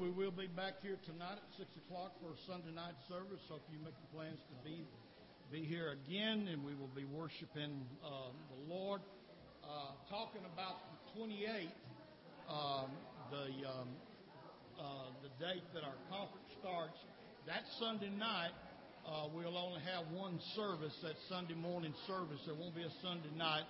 we 0.00 0.10
will 0.10 0.30
be 0.30 0.46
back 0.46 0.82
here 0.82 0.98
tonight 1.06 1.38
at 1.38 1.50
6 1.58 1.70
o'clock 1.86 2.12
for 2.18 2.34
a 2.34 2.38
Sunday 2.50 2.74
night 2.74 2.98
service. 3.06 3.38
So 3.46 3.62
if 3.62 3.66
you 3.70 3.78
make 3.78 3.94
plans 4.10 4.38
to 4.50 4.56
be 4.66 4.82
be 5.52 5.62
here 5.62 5.94
again, 5.94 6.48
and 6.50 6.64
we 6.64 6.74
will 6.74 6.90
be 6.96 7.04
worshiping 7.04 7.86
uh, 8.02 8.32
the 8.50 8.74
Lord. 8.74 9.02
Uh, 9.62 9.92
talking 10.10 10.42
about 10.52 10.82
the 10.90 11.20
28th, 11.20 11.70
um, 12.50 12.90
the 13.30 13.68
um, 13.68 13.88
uh, 14.80 15.14
the 15.22 15.30
date 15.38 15.62
that 15.74 15.84
our 15.84 15.98
conference 16.10 16.48
starts. 16.58 16.98
That 17.46 17.62
Sunday 17.78 18.10
night, 18.10 18.56
uh, 19.06 19.28
we'll 19.32 19.56
only 19.56 19.80
have 19.94 20.10
one 20.10 20.40
service. 20.56 20.96
That 21.02 21.14
Sunday 21.28 21.54
morning 21.54 21.94
service. 22.06 22.40
There 22.46 22.54
won't 22.54 22.74
be 22.74 22.82
a 22.82 22.94
Sunday 23.02 23.30
night. 23.36 23.64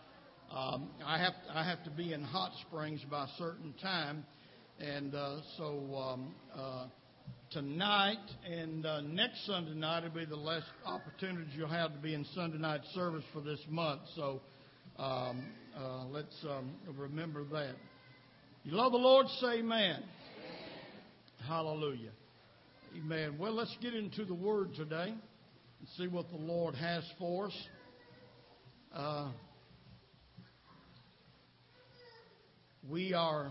Um, 0.50 0.88
I 1.04 1.18
have 1.18 1.34
I 1.52 1.64
have 1.64 1.84
to 1.84 1.90
be 1.90 2.12
in 2.12 2.22
Hot 2.22 2.52
Springs 2.66 3.04
by 3.10 3.24
a 3.24 3.32
certain 3.36 3.74
time, 3.82 4.24
and 4.80 5.14
uh, 5.14 5.36
so 5.56 5.94
um, 5.96 6.34
uh, 6.56 6.86
tonight 7.50 8.18
and 8.50 8.84
uh, 8.84 9.00
next 9.02 9.46
Sunday 9.46 9.74
night 9.74 10.02
will 10.02 10.10
be 10.10 10.24
the 10.24 10.36
last 10.36 10.66
opportunities 10.84 11.52
you'll 11.56 11.68
have 11.68 11.92
to 11.92 11.98
be 11.98 12.14
in 12.14 12.24
Sunday 12.34 12.58
night 12.58 12.80
service 12.94 13.24
for 13.32 13.40
this 13.40 13.60
month. 13.68 14.00
So 14.16 14.40
um, 14.98 15.44
let's 16.10 16.34
um, 16.48 16.72
remember 16.96 17.44
that. 17.52 17.74
You 18.64 18.72
love 18.72 18.92
the 18.92 18.98
Lord, 18.98 19.26
say 19.40 19.58
amen. 19.58 19.70
amen. 19.70 20.02
Hallelujah. 21.46 22.10
Amen. 22.96 23.36
Well, 23.38 23.52
let's 23.52 23.76
get 23.80 23.94
into 23.94 24.24
the 24.24 24.34
Word 24.34 24.74
today 24.74 25.08
and 25.08 25.88
see 25.96 26.08
what 26.08 26.30
the 26.30 26.36
Lord 26.36 26.74
has 26.74 27.04
for 27.18 27.46
us. 27.46 27.68
Uh, 28.94 29.30
we 32.88 33.12
are 33.12 33.50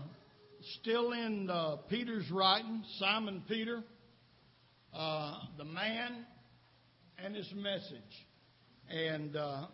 still 0.80 1.12
in 1.12 1.48
uh, 1.50 1.76
Peter's 1.88 2.30
writing, 2.30 2.82
Simon 2.98 3.42
Peter, 3.48 3.82
uh, 4.94 5.38
the 5.58 5.64
man 5.64 6.24
and 7.18 7.34
his 7.34 7.50
message. 7.54 8.26
And 8.88 9.36
uh, 9.36 9.66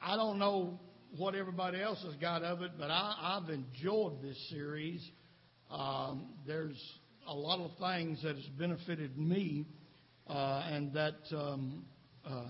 I 0.00 0.16
don't 0.16 0.38
know 0.38 0.78
what 1.16 1.34
everybody 1.34 1.80
else 1.80 2.02
has 2.04 2.14
got 2.16 2.42
of 2.42 2.62
it, 2.62 2.72
but 2.78 2.90
I, 2.90 3.40
have 3.40 3.50
enjoyed 3.50 4.22
this 4.22 4.36
series. 4.50 5.06
Um, 5.70 6.26
there's 6.46 6.80
a 7.26 7.34
lot 7.34 7.60
of 7.60 7.70
things 7.78 8.22
that 8.22 8.36
has 8.36 8.46
benefited 8.58 9.16
me, 9.18 9.66
uh, 10.28 10.68
and 10.70 10.92
that 10.94 11.16
um, 11.32 11.84
uh, 12.28 12.44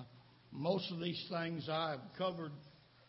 most 0.53 0.91
of 0.91 1.01
these 1.01 1.23
things 1.31 1.69
I've 1.71 2.01
covered 2.19 2.53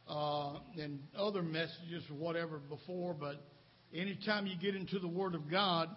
uh, 0.08 0.60
in 0.78 1.00
other 1.18 1.42
messages 1.42 2.04
or 2.10 2.18
whatever 2.18 2.60
before, 2.60 3.14
but 3.14 3.44
anytime 3.94 4.48
you 4.48 4.56
get 4.58 4.76
into 4.76 5.00
the 5.00 5.08
Word 5.08 5.36
of 5.36 5.50
God, 5.50 5.90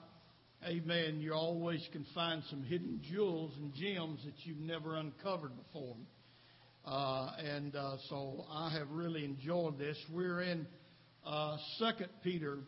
amen, 0.66 1.20
you 1.20 1.32
always 1.32 1.86
can 1.92 2.06
find 2.14 2.42
some 2.50 2.62
hidden 2.62 3.00
jewels 3.10 3.52
and 3.56 3.72
gems 3.74 4.20
that 4.24 4.34
you've 4.44 4.58
never 4.58 4.96
uncovered 4.96 5.52
before. 5.56 5.96
Uh, 6.84 7.30
and 7.38 7.76
uh, 7.76 7.96
so 8.08 8.44
I 8.50 8.70
have 8.70 8.90
really 8.90 9.24
enjoyed 9.24 9.78
this. 9.78 9.96
We're 10.12 10.42
in 10.42 10.66
uh, 11.26 11.56
Second 11.78 12.08
Peter 12.22 12.58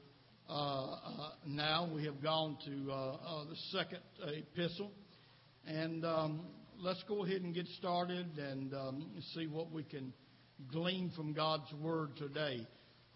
uh, 0.48 0.53
uh, 0.53 0.97
now. 1.47 1.89
We 1.93 2.05
have 2.05 2.23
gone 2.23 2.59
to 2.67 2.93
uh, 2.93 3.45
the 3.45 3.56
second 3.70 4.00
epistle, 4.20 4.91
and 5.67 6.05
um, 6.05 6.41
let's 6.78 7.03
go 7.09 7.25
ahead 7.25 7.43
and 7.43 7.55
get 7.55 7.67
started 7.78 8.39
and 8.39 8.75
um, 8.75 9.06
see 9.34 9.47
what 9.47 9.73
we 9.73 9.83
can 9.83 10.12
glean 10.70 11.11
from 11.17 11.33
God's 11.33 11.73
Word 11.81 12.17
today. 12.17 12.67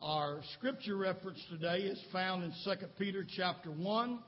Our 0.03 0.41
scripture 0.59 0.97
reference 0.97 1.43
today 1.51 1.79
is 1.79 1.99
found 2.13 2.45
in 2.45 2.53
2 2.65 2.87
Peter 2.99 3.27
chapter 3.37 3.71
1. 3.71 4.19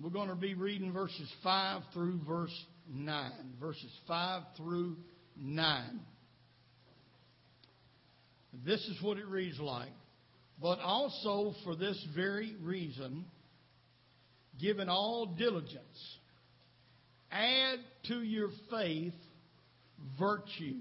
We're 0.00 0.10
going 0.10 0.28
to 0.28 0.36
be 0.36 0.54
reading 0.54 0.92
verses 0.92 1.28
5 1.42 1.82
through 1.92 2.20
verse 2.26 2.54
9. 2.88 3.32
Verses 3.60 3.90
5 4.06 4.42
through 4.56 4.96
9. 5.36 6.00
This 8.64 8.80
is 8.86 9.02
what 9.02 9.18
it 9.18 9.26
reads 9.26 9.58
like. 9.58 9.90
But 10.62 10.78
also 10.78 11.54
for 11.64 11.74
this 11.74 12.00
very 12.14 12.54
reason, 12.62 13.24
given 14.60 14.88
all 14.88 15.34
diligence, 15.36 16.18
add 17.32 17.80
to 18.06 18.22
your 18.22 18.50
faith 18.70 19.14
virtue, 20.18 20.78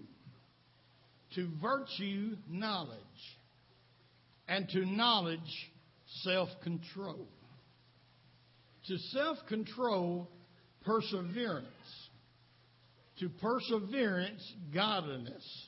to 1.34 1.50
virtue 1.60 2.36
knowledge 2.48 3.00
and 4.48 4.68
to 4.70 4.86
knowledge, 4.86 5.40
self 6.24 6.50
control. 6.64 7.28
To 8.88 8.98
self 8.98 9.38
control, 9.48 10.30
perseverance. 10.84 11.66
To 13.20 13.30
perseverance, 13.30 14.54
godliness. 14.74 15.68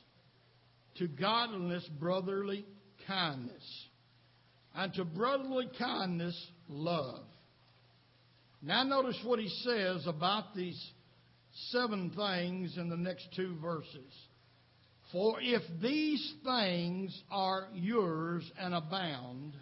To 0.98 1.08
godliness, 1.08 1.88
brotherly 2.00 2.66
kindness. 3.08 3.88
And 4.76 4.94
to 4.94 5.06
brotherly 5.06 5.70
kindness, 5.80 6.36
love. 6.68 7.24
Now, 8.62 8.84
notice 8.84 9.20
what 9.24 9.40
he 9.40 9.50
says 9.64 10.06
about 10.08 10.56
these 10.56 10.80
seven 11.72 12.12
things 12.16 12.78
in 12.78 12.90
the 12.90 12.98
next 12.98 13.28
two 13.36 13.56
verses. 13.62 14.27
For 15.12 15.38
if 15.40 15.62
these 15.82 16.34
things 16.44 17.18
are 17.32 17.68
yours 17.74 18.50
and 18.60 18.74
abound, 18.74 19.54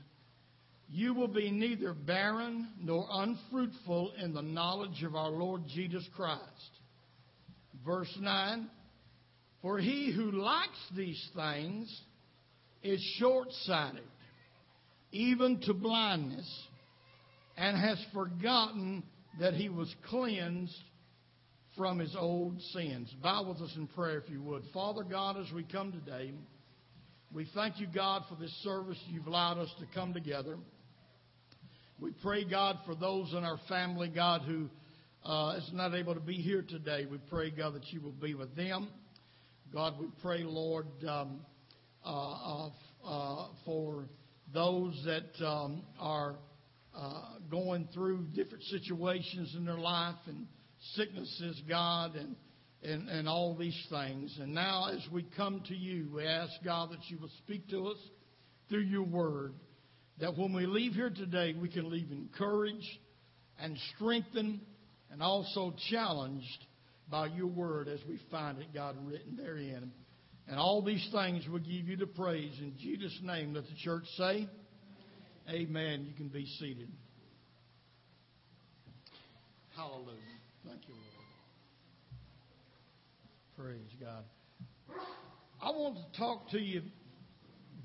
you 0.90 1.14
will 1.14 1.28
be 1.28 1.52
neither 1.52 1.94
barren 1.94 2.70
nor 2.82 3.08
unfruitful 3.12 4.14
in 4.22 4.34
the 4.34 4.42
knowledge 4.42 5.04
of 5.04 5.16
our 5.16 5.30
Lord 5.30 5.64
Jesus 5.68 6.08
Christ. 6.16 6.42
Verse 7.86 8.14
9 8.20 8.68
For 9.62 9.78
he 9.78 10.12
who 10.16 10.32
likes 10.32 10.80
these 10.96 11.30
things 11.36 12.02
is 12.82 13.00
short 13.20 13.48
sighted, 13.64 14.04
even 15.12 15.60
to 15.62 15.74
blindness, 15.74 16.50
and 17.58 17.78
has 17.78 18.04
forgotten 18.14 19.04
that 19.40 19.54
he 19.54 19.70
was 19.70 19.94
cleansed 20.10 20.74
from 21.78 22.00
his 22.00 22.16
old 22.18 22.62
sins. 22.74 23.14
Bow 23.22 23.44
with 23.48 23.58
us 23.62 23.74
in 23.76 23.88
prayer, 23.88 24.20
if 24.20 24.30
you 24.30 24.42
would. 24.42 24.64
Father 24.74 25.04
God, 25.04 25.38
as 25.38 25.52
we 25.54 25.64
come 25.64 25.92
today, 25.92 26.34
we 27.34 27.48
thank 27.54 27.80
you, 27.80 27.88
God, 27.94 28.24
for 28.30 28.36
this 28.36 28.54
service 28.64 28.98
you've 29.08 29.28
allowed 29.28 29.58
us 29.58 29.74
to 29.80 29.86
come 29.94 30.14
together. 30.14 30.58
We 32.00 32.12
pray, 32.22 32.46
God, 32.46 32.78
for 32.86 32.96
those 32.96 33.34
in 33.34 33.44
our 33.44 33.60
family, 33.68 34.10
God, 34.14 34.42
who 34.42 34.70
uh, 35.24 35.56
is 35.58 35.70
not 35.74 35.94
able 35.94 36.14
to 36.14 36.22
be 36.22 36.36
here 36.36 36.62
today. 36.62 37.06
We 37.10 37.18
pray, 37.30 37.52
God, 37.52 37.74
that 37.76 37.92
you 37.92 38.02
will 38.02 38.12
be 38.12 38.36
with 38.36 38.56
them. 38.56 38.90
God, 39.74 40.00
we 40.00 40.08
pray, 40.22 40.44
Lord, 40.44 40.88
um, 41.08 41.42
uh, 42.06 42.70
uh, 43.04 43.48
for 43.66 44.06
those 44.54 44.94
that 45.06 45.46
um, 45.46 45.84
are 46.00 46.36
uh, 46.96 47.22
going 47.50 47.90
through 47.94 48.28
different 48.34 48.64
situations 48.66 49.54
in 49.58 49.66
their 49.66 49.78
life 49.78 50.16
and 50.28 50.46
sicknesses, 50.94 51.62
God, 51.68 52.16
and, 52.16 52.36
and, 52.84 53.10
and 53.10 53.28
all 53.28 53.56
these 53.56 53.80
things. 53.90 54.38
And 54.40 54.54
now, 54.54 54.90
as 54.90 55.06
we 55.12 55.26
come 55.36 55.62
to 55.68 55.76
you, 55.76 56.10
we 56.14 56.26
ask, 56.26 56.52
God, 56.64 56.92
that 56.92 57.10
you 57.10 57.18
will 57.20 57.32
speak 57.44 57.68
to 57.70 57.88
us 57.88 57.98
through 58.70 58.82
your 58.82 59.04
word, 59.04 59.54
that 60.20 60.38
when 60.38 60.54
we 60.54 60.66
leave 60.66 60.94
here 60.94 61.10
today, 61.10 61.56
we 61.60 61.70
can 61.70 61.90
leave 61.90 62.12
encouraged 62.12 62.98
and 63.60 63.78
strengthened 63.96 64.60
and 65.12 65.22
also 65.22 65.74
challenged 65.90 66.66
by 67.10 67.28
your 67.28 67.48
word 67.48 67.88
as 67.88 68.00
we 68.08 68.20
find 68.32 68.60
it, 68.60 68.74
God, 68.74 68.96
written 69.06 69.38
therein. 69.38 69.92
And 70.48 70.60
all 70.60 70.82
these 70.84 71.08
things 71.12 71.48
will 71.48 71.60
give 71.60 71.88
you 71.88 71.98
the 71.98 72.08
praise. 72.08 72.54
In 72.60 72.76
Jesus' 72.78 73.18
name, 73.24 73.54
let 73.54 73.66
the 73.66 73.76
church 73.84 74.04
say, 74.18 74.48
Amen. 75.50 76.06
You 76.08 76.14
can 76.16 76.30
be 76.30 76.46
seated. 76.60 76.90
Hallelujah. 79.76 80.35
Thank 80.68 80.88
you, 80.88 80.96
Lord. 83.58 83.78
Praise 83.78 83.96
God. 84.02 84.24
I 85.62 85.70
want 85.70 85.98
to 85.98 86.20
talk 86.20 86.50
to 86.52 86.60
you 86.60 86.82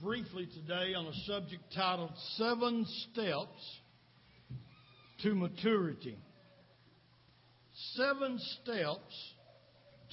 briefly 0.02 0.46
today 0.46 0.94
on 0.94 1.06
a 1.06 1.14
subject 1.26 1.62
titled 1.74 2.12
Seven 2.36 2.86
Steps 2.86 3.80
to 5.22 5.34
Maturity. 5.34 6.16
Seven 7.94 8.38
Steps 8.62 9.34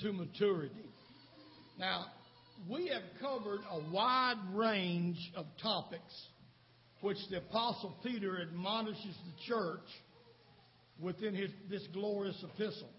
to 0.02 0.12
Maturity. 0.12 0.90
Now, 1.80 2.08
we 2.70 2.88
have 2.90 3.04
covered 3.22 3.62
a 3.72 3.80
wide 3.92 4.42
range 4.54 5.32
of 5.36 5.46
topics 5.62 6.28
which 7.00 7.18
the 7.30 7.38
Apostle 7.38 7.96
Peter 8.04 8.42
admonishes 8.42 9.16
the 9.26 9.54
church 9.54 9.88
within 11.00 11.34
his, 11.34 11.52
this 11.70 11.86
glorious 11.94 12.44
epistle. 12.44 12.90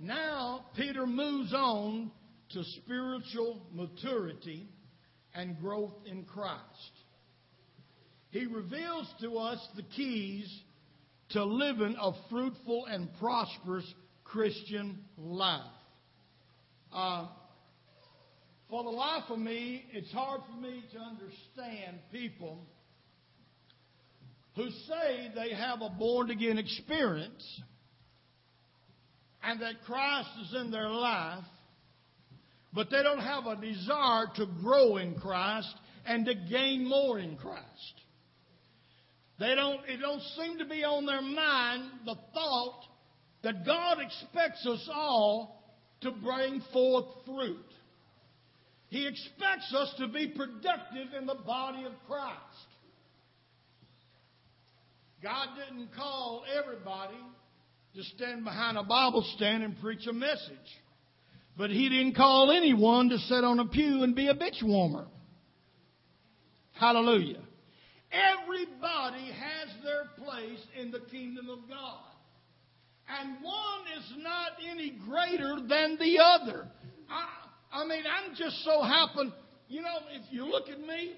Now, 0.00 0.66
Peter 0.76 1.06
moves 1.06 1.52
on 1.52 2.10
to 2.50 2.62
spiritual 2.82 3.62
maturity 3.72 4.68
and 5.34 5.58
growth 5.60 5.94
in 6.06 6.24
Christ. 6.24 6.62
He 8.30 8.46
reveals 8.46 9.12
to 9.22 9.38
us 9.38 9.66
the 9.76 9.82
keys 9.82 10.48
to 11.30 11.44
living 11.44 11.96
a 12.00 12.12
fruitful 12.30 12.86
and 12.86 13.08
prosperous 13.18 13.84
Christian 14.24 14.98
life. 15.16 15.62
Uh, 16.92 17.26
for 18.70 18.84
the 18.84 18.90
life 18.90 19.24
of 19.30 19.38
me, 19.38 19.84
it's 19.92 20.12
hard 20.12 20.42
for 20.50 20.60
me 20.60 20.82
to 20.92 20.98
understand 20.98 21.98
people 22.12 22.66
who 24.58 24.70
say 24.70 25.30
they 25.36 25.54
have 25.54 25.82
a 25.82 25.88
born 25.88 26.32
again 26.32 26.58
experience 26.58 27.60
and 29.40 29.62
that 29.62 29.84
Christ 29.86 30.30
is 30.42 30.60
in 30.60 30.72
their 30.72 30.90
life, 30.90 31.44
but 32.72 32.90
they 32.90 33.04
don't 33.04 33.20
have 33.20 33.46
a 33.46 33.54
desire 33.54 34.26
to 34.34 34.46
grow 34.60 34.96
in 34.96 35.14
Christ 35.14 35.72
and 36.04 36.26
to 36.26 36.34
gain 36.34 36.88
more 36.88 37.20
in 37.20 37.36
Christ. 37.36 37.62
They 39.38 39.54
don't, 39.54 39.80
it 39.88 39.98
don't 40.00 40.22
seem 40.36 40.58
to 40.58 40.64
be 40.64 40.82
on 40.82 41.06
their 41.06 41.22
mind 41.22 41.90
the 42.04 42.16
thought 42.34 42.80
that 43.44 43.64
God 43.64 43.98
expects 44.00 44.66
us 44.66 44.88
all 44.92 45.62
to 46.00 46.10
bring 46.10 46.60
forth 46.72 47.06
fruit. 47.24 47.64
He 48.88 49.06
expects 49.06 49.72
us 49.72 49.94
to 49.98 50.08
be 50.08 50.34
productive 50.34 51.14
in 51.16 51.26
the 51.26 51.36
body 51.46 51.84
of 51.84 51.92
Christ. 52.08 52.67
God 55.22 55.48
didn't 55.56 55.88
call 55.96 56.44
everybody 56.56 57.18
to 57.94 58.02
stand 58.02 58.44
behind 58.44 58.78
a 58.78 58.84
Bible 58.84 59.26
stand 59.36 59.62
and 59.62 59.78
preach 59.80 60.06
a 60.06 60.12
message. 60.12 60.56
But 61.56 61.70
He 61.70 61.88
didn't 61.88 62.14
call 62.14 62.52
anyone 62.52 63.08
to 63.08 63.18
sit 63.18 63.42
on 63.42 63.58
a 63.58 63.66
pew 63.66 64.04
and 64.04 64.14
be 64.14 64.28
a 64.28 64.34
bitch 64.34 64.62
warmer. 64.62 65.06
Hallelujah. 66.78 67.42
Everybody 68.12 69.32
has 69.32 69.68
their 69.82 70.04
place 70.24 70.60
in 70.80 70.90
the 70.90 71.00
kingdom 71.10 71.50
of 71.50 71.68
God. 71.68 72.00
And 73.08 73.42
one 73.42 73.98
is 73.98 74.22
not 74.22 74.52
any 74.70 74.96
greater 75.06 75.56
than 75.66 75.98
the 75.98 76.18
other. 76.22 76.68
I, 77.10 77.80
I 77.80 77.86
mean, 77.86 78.04
I'm 78.06 78.34
just 78.36 78.64
so 78.64 78.82
happen, 78.82 79.32
you 79.68 79.82
know, 79.82 79.98
if 80.12 80.30
you 80.30 80.44
look 80.44 80.68
at 80.68 80.78
me, 80.78 81.14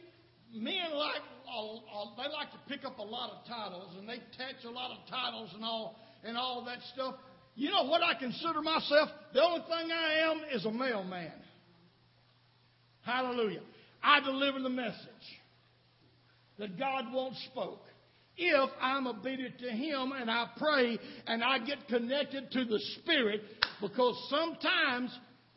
men 0.55 0.93
like, 0.95 1.23
they 2.17 2.33
like 2.33 2.51
to 2.53 2.59
pick 2.69 2.85
up 2.85 2.99
a 2.99 3.03
lot 3.03 3.31
of 3.31 3.47
titles 3.49 3.95
and 3.99 4.09
they 4.09 4.15
attach 4.15 4.65
a 4.65 4.71
lot 4.71 4.91
of 4.91 4.99
titles 5.09 5.51
and 5.55 5.65
all, 5.65 5.97
and 6.25 6.37
all 6.37 6.65
that 6.65 6.79
stuff. 6.95 7.15
You 7.57 7.71
know 7.71 7.85
what 7.85 8.03
I 8.03 8.15
consider 8.19 8.63
myself? 8.63 9.11
The 9.35 9.43
only 9.43 9.61
thing 9.61 9.91
I 9.91 10.31
am 10.31 10.43
is 10.55 10.65
a 10.65 10.71
mailman. 10.71 11.33
Hallelujah. 13.03 13.63
I 14.03 14.21
deliver 14.21 14.61
the 14.61 14.69
message 14.69 14.97
that 16.59 16.79
God 16.79 17.13
wants 17.13 17.43
spoke. 17.51 17.83
If 18.37 18.71
I'm 18.81 19.07
obedient 19.07 19.59
to 19.59 19.71
Him 19.71 20.13
and 20.19 20.31
I 20.31 20.47
pray 20.57 20.99
and 21.27 21.43
I 21.43 21.59
get 21.59 21.87
connected 21.89 22.51
to 22.53 22.65
the 22.65 22.81
Spirit, 23.01 23.43
because 23.81 24.17
sometimes 24.31 25.11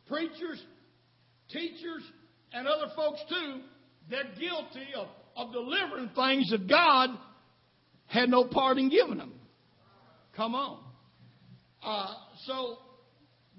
preachers, 0.08 0.62
teachers, 1.50 2.04
and 2.52 2.68
other 2.68 2.92
folks 2.96 3.22
too, 3.30 3.62
they're 4.10 4.24
guilty 4.38 4.88
of, 4.98 5.08
of 5.36 5.52
delivering 5.52 6.10
things 6.16 6.50
that 6.52 6.68
God 6.68 7.10
had 8.08 8.30
no 8.30 8.46
part 8.46 8.78
in 8.78 8.90
giving 8.90 9.18
them. 9.18 9.34
Come 10.36 10.56
on. 10.56 10.80
Uh, 11.84 12.14
so 12.46 12.78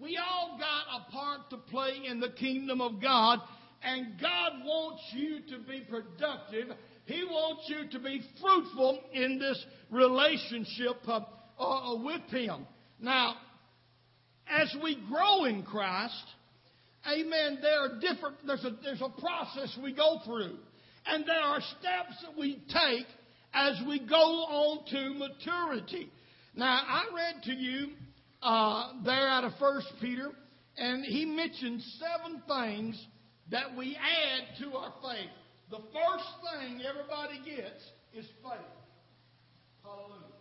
we 0.00 0.18
all 0.18 0.58
got 0.58 1.00
a 1.00 1.12
part 1.12 1.50
to 1.50 1.56
play 1.56 2.02
in 2.06 2.20
the 2.20 2.30
kingdom 2.30 2.80
of 2.80 3.00
God, 3.00 3.40
and 3.82 4.20
God 4.20 4.52
wants 4.64 5.02
you 5.14 5.40
to 5.50 5.62
be 5.66 5.82
productive 5.88 6.68
he 7.06 7.22
wants 7.24 7.64
you 7.68 7.88
to 7.90 7.98
be 7.98 8.22
fruitful 8.40 9.00
in 9.12 9.38
this 9.38 9.62
relationship 9.90 10.96
uh, 11.06 11.20
uh, 11.58 11.96
with 12.02 12.22
Him. 12.30 12.66
Now, 12.98 13.34
as 14.48 14.74
we 14.82 15.02
grow 15.08 15.44
in 15.44 15.62
Christ, 15.64 16.24
amen, 17.06 17.58
there 17.60 17.80
are 17.80 18.00
different, 18.00 18.36
there's 18.46 18.64
a, 18.64 18.70
there's 18.82 19.02
a 19.02 19.20
process 19.20 19.78
we 19.82 19.92
go 19.92 20.20
through. 20.24 20.56
And 21.06 21.24
there 21.26 21.40
are 21.40 21.60
steps 21.60 22.22
that 22.22 22.38
we 22.38 22.62
take 22.68 23.06
as 23.52 23.80
we 23.86 24.00
go 24.00 24.16
on 24.16 24.84
to 24.90 25.14
maturity. 25.18 26.10
Now, 26.56 26.80
I 26.86 27.04
read 27.14 27.42
to 27.44 27.52
you 27.52 27.88
uh, 28.42 28.92
there 29.04 29.28
out 29.28 29.44
of 29.44 29.52
First 29.58 29.88
Peter, 30.00 30.30
and 30.76 31.04
he 31.04 31.24
mentioned 31.24 31.82
seven 31.98 32.42
things 32.48 33.06
that 33.50 33.76
we 33.76 33.96
add 33.96 34.58
to 34.60 34.76
our 34.76 34.92
faith. 35.02 35.30
The 35.70 35.78
first 35.78 36.28
thing 36.42 36.82
everybody 36.82 37.38
gets 37.44 37.82
is 38.14 38.26
faith. 38.42 38.74
Hallelujah. 39.82 40.34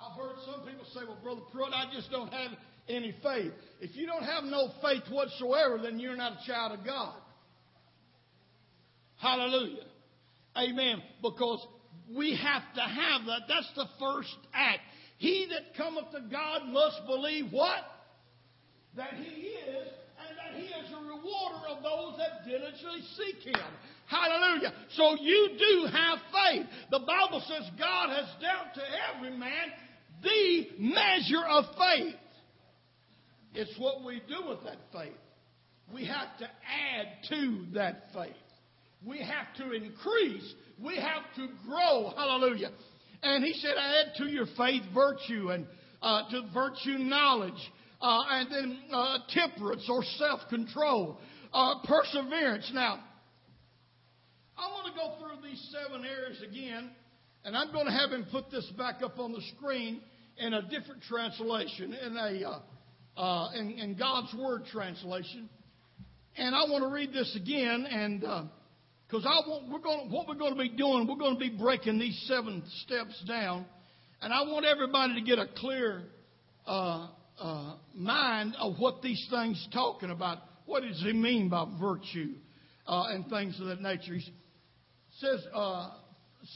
I've 0.00 0.16
heard 0.16 0.36
some 0.44 0.66
people 0.66 0.84
say, 0.92 1.00
well, 1.06 1.18
Brother 1.22 1.40
Pruitt, 1.52 1.72
I 1.72 1.92
just 1.92 2.10
don't 2.10 2.32
have 2.32 2.52
any 2.88 3.14
faith. 3.22 3.52
If 3.80 3.96
you 3.96 4.06
don't 4.06 4.22
have 4.22 4.44
no 4.44 4.70
faith 4.82 5.02
whatsoever, 5.10 5.78
then 5.82 5.98
you're 5.98 6.16
not 6.16 6.32
a 6.32 6.46
child 6.46 6.78
of 6.78 6.84
God. 6.84 7.16
Hallelujah. 9.16 9.84
Amen. 10.58 11.02
Because 11.22 11.66
we 12.14 12.36
have 12.36 12.62
to 12.74 12.80
have 12.80 13.26
that. 13.26 13.42
That's 13.48 13.70
the 13.74 13.86
first 13.98 14.36
act. 14.54 14.80
He 15.18 15.48
that 15.50 15.76
cometh 15.76 16.10
to 16.12 16.20
God 16.30 16.68
must 16.68 17.00
believe 17.06 17.46
what? 17.50 17.80
That 18.96 19.14
he 19.14 19.48
is, 19.48 19.88
and 20.18 20.36
that 20.38 20.58
he 20.58 20.66
is 20.66 20.92
a 20.92 21.00
rewarder 21.00 21.66
of 21.68 21.82
those 21.82 22.18
that 22.18 22.48
diligently 22.48 23.02
seek 23.16 23.54
him. 23.54 23.62
Hallelujah. 24.06 24.72
So 24.94 25.16
you 25.20 25.50
do 25.58 25.88
have 25.92 26.18
faith. 26.32 26.66
The 26.90 27.00
Bible 27.00 27.42
says 27.46 27.68
God 27.78 28.10
has 28.10 28.26
dealt 28.40 28.74
to 28.74 28.82
every 29.14 29.36
man 29.36 29.72
the 30.22 30.68
measure 30.78 31.44
of 31.48 31.64
faith. 31.76 32.14
It's 33.54 33.78
what 33.78 34.04
we 34.04 34.22
do 34.28 34.48
with 34.48 34.62
that 34.64 34.78
faith. 34.92 35.12
We 35.92 36.04
have 36.06 36.38
to 36.38 36.44
add 36.44 37.06
to 37.30 37.66
that 37.74 38.08
faith. 38.14 38.34
We 39.04 39.18
have 39.18 39.54
to 39.58 39.72
increase. 39.72 40.54
We 40.82 40.96
have 40.96 41.22
to 41.36 41.48
grow. 41.66 42.12
Hallelujah. 42.16 42.70
And 43.22 43.44
he 43.44 43.54
said, 43.54 43.74
add 43.78 44.14
to 44.18 44.26
your 44.26 44.46
faith 44.56 44.82
virtue 44.94 45.50
and 45.50 45.66
uh, 46.02 46.28
to 46.30 46.42
virtue 46.52 46.98
knowledge, 46.98 47.72
uh, 48.00 48.22
and 48.30 48.52
then 48.52 48.78
uh, 48.92 49.18
temperance 49.30 49.86
or 49.88 50.04
self 50.18 50.40
control, 50.48 51.18
uh, 51.52 51.74
perseverance. 51.84 52.70
Now, 52.74 53.00
I'm 54.58 54.70
going 54.70 54.92
to 54.92 54.98
go 54.98 55.14
through 55.18 55.48
these 55.48 55.72
seven 55.72 56.04
areas 56.04 56.42
again, 56.48 56.90
and 57.44 57.56
I'm 57.56 57.72
going 57.72 57.86
to 57.86 57.92
have 57.92 58.10
him 58.10 58.26
put 58.30 58.50
this 58.50 58.70
back 58.76 59.02
up 59.02 59.18
on 59.18 59.32
the 59.32 59.42
screen 59.56 60.00
in 60.36 60.54
a 60.54 60.62
different 60.62 61.02
translation, 61.02 61.94
in 61.94 62.16
a 62.16 62.48
uh, 62.48 63.20
uh, 63.20 63.50
in, 63.54 63.70
in, 63.72 63.96
God's 63.96 64.34
Word 64.34 64.66
translation. 64.70 65.48
And 66.36 66.54
I 66.54 66.64
want 66.64 66.84
to 66.84 66.90
read 66.90 67.14
this 67.14 67.34
again, 67.34 67.86
and 67.90 68.22
because 69.08 69.24
I 69.24 69.48
want 69.48 69.70
we're 69.70 69.78
going 69.78 70.10
what 70.10 70.26
we're 70.28 70.34
going 70.34 70.54
to 70.54 70.58
be 70.58 70.70
doing, 70.70 71.06
we're 71.06 71.16
going 71.16 71.34
to 71.34 71.40
be 71.40 71.50
breaking 71.50 71.98
these 71.98 72.24
seven 72.26 72.62
steps 72.84 73.22
down, 73.26 73.66
and 74.20 74.32
I 74.32 74.42
want 74.42 74.64
everybody 74.66 75.14
to 75.14 75.20
get 75.20 75.38
a 75.38 75.46
clear 75.56 76.02
uh, 76.66 77.08
uh, 77.38 77.74
mind 77.94 78.56
of 78.58 78.78
what 78.78 79.02
these 79.02 79.26
things 79.30 79.66
talking 79.72 80.10
about. 80.10 80.38
What 80.64 80.82
does 80.82 81.00
he 81.00 81.12
mean 81.12 81.48
by 81.48 81.66
virtue 81.80 82.34
uh, 82.86 83.04
and 83.10 83.28
things 83.28 83.58
of 83.60 83.66
that 83.68 83.80
nature? 83.80 84.14
He's, 84.14 84.28
says, 85.18 85.40
uh, 85.54 85.90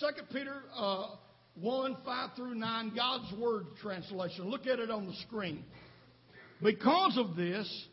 2 0.00 0.06
Peter 0.32 0.62
uh, 0.76 1.06
1 1.54 1.96
5 2.04 2.30
through 2.36 2.54
9, 2.56 2.92
God's 2.96 3.32
Word 3.38 3.66
translation. 3.80 4.50
Look 4.50 4.66
at 4.66 4.78
it 4.78 4.90
on 4.90 5.06
the 5.06 5.14
screen. 5.26 5.64
Because 6.62 7.16
of 7.16 7.36
this, 7.36 7.86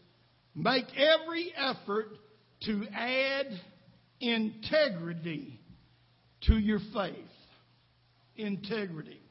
make 0.56 0.86
every 0.96 1.54
effort 1.56 2.10
to 2.64 2.86
add 2.94 3.48
integrity 4.19 5.59
to 6.43 6.57
your 6.57 6.79
faith. 6.93 7.15
Integrity. 8.36 9.21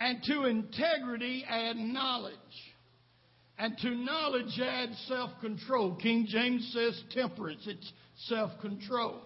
And 0.00 0.22
to 0.24 0.44
integrity, 0.44 1.44
add 1.48 1.76
knowledge. 1.76 2.34
And 3.58 3.76
to 3.78 3.90
knowledge, 3.90 4.58
add 4.60 4.90
self 5.06 5.30
control. 5.40 5.94
King 5.96 6.26
James 6.28 6.70
says 6.74 7.00
temperance, 7.14 7.62
it's 7.66 7.92
self 8.26 8.50
control 8.60 9.22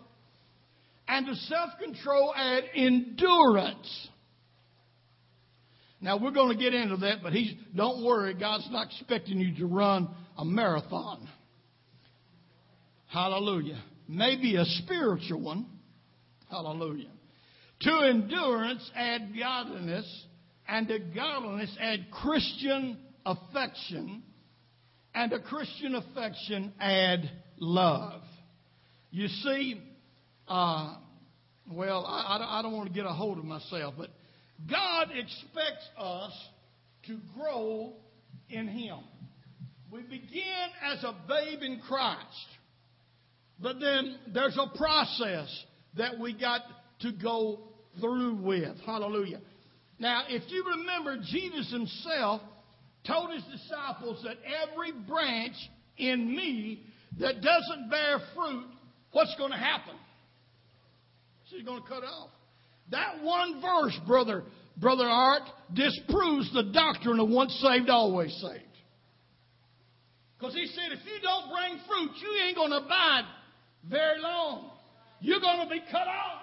and 1.08 1.26
to 1.26 1.34
self 1.34 1.70
control 1.82 2.34
add 2.36 2.64
endurance. 2.74 4.08
Now 6.00 6.18
we're 6.18 6.32
going 6.32 6.56
to 6.56 6.62
get 6.62 6.74
into 6.74 6.96
that, 6.98 7.18
but 7.22 7.32
he's 7.32 7.52
don't 7.74 8.04
worry, 8.04 8.34
God's 8.34 8.68
not 8.70 8.88
expecting 8.88 9.40
you 9.40 9.56
to 9.58 9.66
run 9.66 10.08
a 10.36 10.44
marathon. 10.44 11.26
Hallelujah. 13.06 13.82
Maybe 14.08 14.56
a 14.56 14.64
spiritual 14.64 15.40
one. 15.40 15.66
Hallelujah. 16.50 17.10
To 17.80 17.92
endurance 18.08 18.88
add 18.94 19.32
godliness, 19.38 20.24
and 20.68 20.88
to 20.88 20.98
godliness 20.98 21.76
add 21.80 22.06
Christian 22.10 22.98
affection, 23.24 24.22
and 25.14 25.30
to 25.30 25.40
Christian 25.40 25.94
affection 25.94 26.72
add 26.80 27.30
love. 27.58 28.22
You 29.10 29.28
see, 29.28 29.80
uh, 30.48 30.96
well, 31.70 32.06
I, 32.06 32.58
I 32.58 32.62
don't 32.62 32.72
want 32.72 32.88
to 32.88 32.94
get 32.94 33.06
a 33.06 33.12
hold 33.12 33.38
of 33.38 33.44
myself, 33.44 33.94
but 33.98 34.10
God 34.70 35.08
expects 35.14 35.88
us 35.98 36.32
to 37.06 37.18
grow 37.36 37.92
in 38.48 38.68
Him. 38.68 38.98
We 39.90 40.02
begin 40.02 40.68
as 40.84 41.04
a 41.04 41.14
babe 41.28 41.62
in 41.62 41.80
Christ, 41.86 42.46
but 43.60 43.80
then 43.80 44.18
there's 44.32 44.58
a 44.58 44.76
process 44.76 45.64
that 45.96 46.18
we 46.18 46.32
got 46.38 46.62
to 47.00 47.12
go 47.12 47.60
through 48.00 48.36
with. 48.36 48.76
Hallelujah. 48.84 49.40
Now, 49.98 50.24
if 50.28 50.42
you 50.48 50.64
remember, 50.78 51.16
Jesus 51.24 51.70
himself 51.72 52.42
told 53.06 53.32
his 53.32 53.42
disciples 53.44 54.22
that 54.24 54.36
every 54.62 54.92
branch 54.92 55.54
in 55.96 56.28
me 56.34 56.82
that 57.18 57.40
doesn't 57.40 57.90
bear 57.90 58.18
fruit, 58.34 58.66
what's 59.12 59.34
going 59.36 59.52
to 59.52 59.56
happen? 59.56 59.94
She's 61.48 61.62
going 61.62 61.82
to 61.82 61.88
cut 61.88 62.04
off. 62.04 62.30
That 62.90 63.22
one 63.22 63.62
verse, 63.62 63.98
brother, 64.06 64.44
brother 64.76 65.06
Art, 65.06 65.42
disproves 65.72 66.52
the 66.52 66.64
doctrine 66.64 67.20
of 67.20 67.28
once 67.28 67.54
saved, 67.62 67.88
always 67.88 68.32
saved. 68.42 68.64
Because 70.38 70.54
he 70.54 70.66
said, 70.66 70.92
if 70.92 71.04
you 71.06 71.20
don't 71.22 71.50
bring 71.50 71.80
fruit, 71.88 72.10
you 72.20 72.46
ain't 72.46 72.56
going 72.56 72.70
to 72.70 72.76
abide 72.76 73.24
very 73.88 74.20
long. 74.20 74.70
You're 75.20 75.40
going 75.40 75.66
to 75.66 75.70
be 75.72 75.80
cut 75.90 76.06
off. 76.06 76.42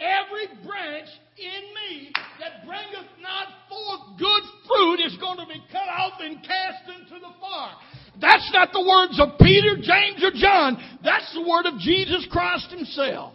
Every 0.00 0.46
branch 0.66 1.08
in 1.38 1.62
me 1.78 2.10
that 2.40 2.66
bringeth 2.66 3.10
not 3.20 3.46
forth 3.68 4.18
good 4.18 4.42
fruit 4.66 5.00
is 5.06 5.16
going 5.20 5.38
to 5.38 5.46
be 5.46 5.62
cut 5.70 5.86
off 5.86 6.14
and 6.20 6.42
cast 6.42 6.88
into 6.88 7.20
the 7.20 7.32
fire. 7.40 7.74
That's 8.20 8.50
not 8.52 8.72
the 8.72 8.80
words 8.80 9.20
of 9.20 9.38
Peter, 9.38 9.76
James, 9.76 10.22
or 10.22 10.32
John. 10.34 10.76
That's 11.04 11.32
the 11.34 11.42
word 11.48 11.66
of 11.66 11.78
Jesus 11.78 12.26
Christ 12.30 12.70
himself. 12.70 13.34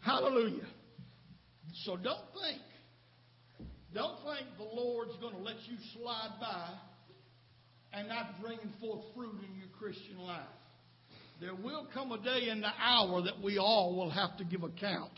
Hallelujah. 0.00 0.66
So 1.84 1.96
don't 1.96 2.26
think, 2.40 2.62
don't 3.92 4.18
think 4.22 4.46
the 4.58 4.80
Lord's 4.80 5.16
going 5.20 5.34
to 5.34 5.42
let 5.42 5.56
you 5.68 5.76
slide 5.94 6.38
by 6.40 6.70
and 7.92 8.08
not 8.08 8.40
bringing 8.40 8.72
forth 8.80 9.04
fruit 9.14 9.34
in 9.42 9.58
your 9.58 9.68
Christian 9.78 10.18
life. 10.18 10.46
There 11.40 11.54
will 11.54 11.86
come 11.92 12.12
a 12.12 12.18
day 12.18 12.48
in 12.48 12.60
the 12.60 12.72
hour 12.80 13.22
that 13.22 13.42
we 13.42 13.58
all 13.58 13.94
will 13.94 14.10
have 14.10 14.36
to 14.38 14.44
give 14.44 14.62
account 14.62 15.12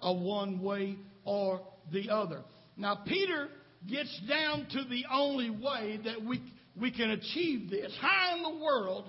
of 0.00 0.20
one 0.20 0.62
way 0.62 0.96
or 1.24 1.60
the 1.92 2.10
other. 2.10 2.42
Now, 2.76 3.02
Peter 3.06 3.48
gets 3.88 4.20
down 4.28 4.66
to 4.70 4.84
the 4.84 5.04
only 5.12 5.50
way 5.50 5.98
that 6.04 6.22
we, 6.22 6.40
we 6.80 6.92
can 6.92 7.10
achieve 7.10 7.68
this. 7.70 7.92
How 8.00 8.36
in 8.36 8.42
the 8.42 8.64
world 8.64 9.06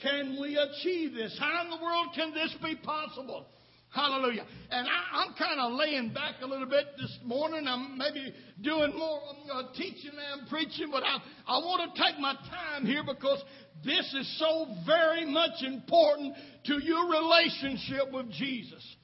can 0.00 0.38
we 0.40 0.56
achieve 0.56 1.14
this? 1.14 1.36
How 1.38 1.64
in 1.64 1.70
the 1.70 1.82
world 1.82 2.08
can 2.14 2.32
this 2.32 2.54
be 2.62 2.76
possible? 2.76 3.46
Hallelujah. 3.92 4.46
And 4.70 4.86
I, 4.86 5.24
am 5.24 5.34
kind 5.36 5.60
of 5.60 5.72
laying 5.72 6.14
back 6.14 6.36
a 6.42 6.46
little 6.46 6.68
bit 6.68 6.86
this 6.96 7.18
morning. 7.24 7.66
I'm 7.66 7.98
maybe 7.98 8.32
doing 8.62 8.96
more 8.96 9.20
uh, 9.52 9.62
teaching 9.74 10.12
than 10.12 10.46
preaching, 10.48 10.88
but 10.92 11.02
I, 11.02 11.18
I 11.48 11.58
want 11.58 11.92
to 11.92 12.00
take 12.00 12.20
my 12.20 12.34
time 12.34 12.86
here 12.86 13.02
because 13.04 13.42
this 13.84 14.14
is 14.14 14.38
so 14.38 14.68
very 14.86 15.26
much 15.26 15.62
important 15.62 16.34
to 16.66 16.80
your 16.80 17.10
relationship 17.10 18.12
with 18.12 18.30
Jesus. 18.30 18.96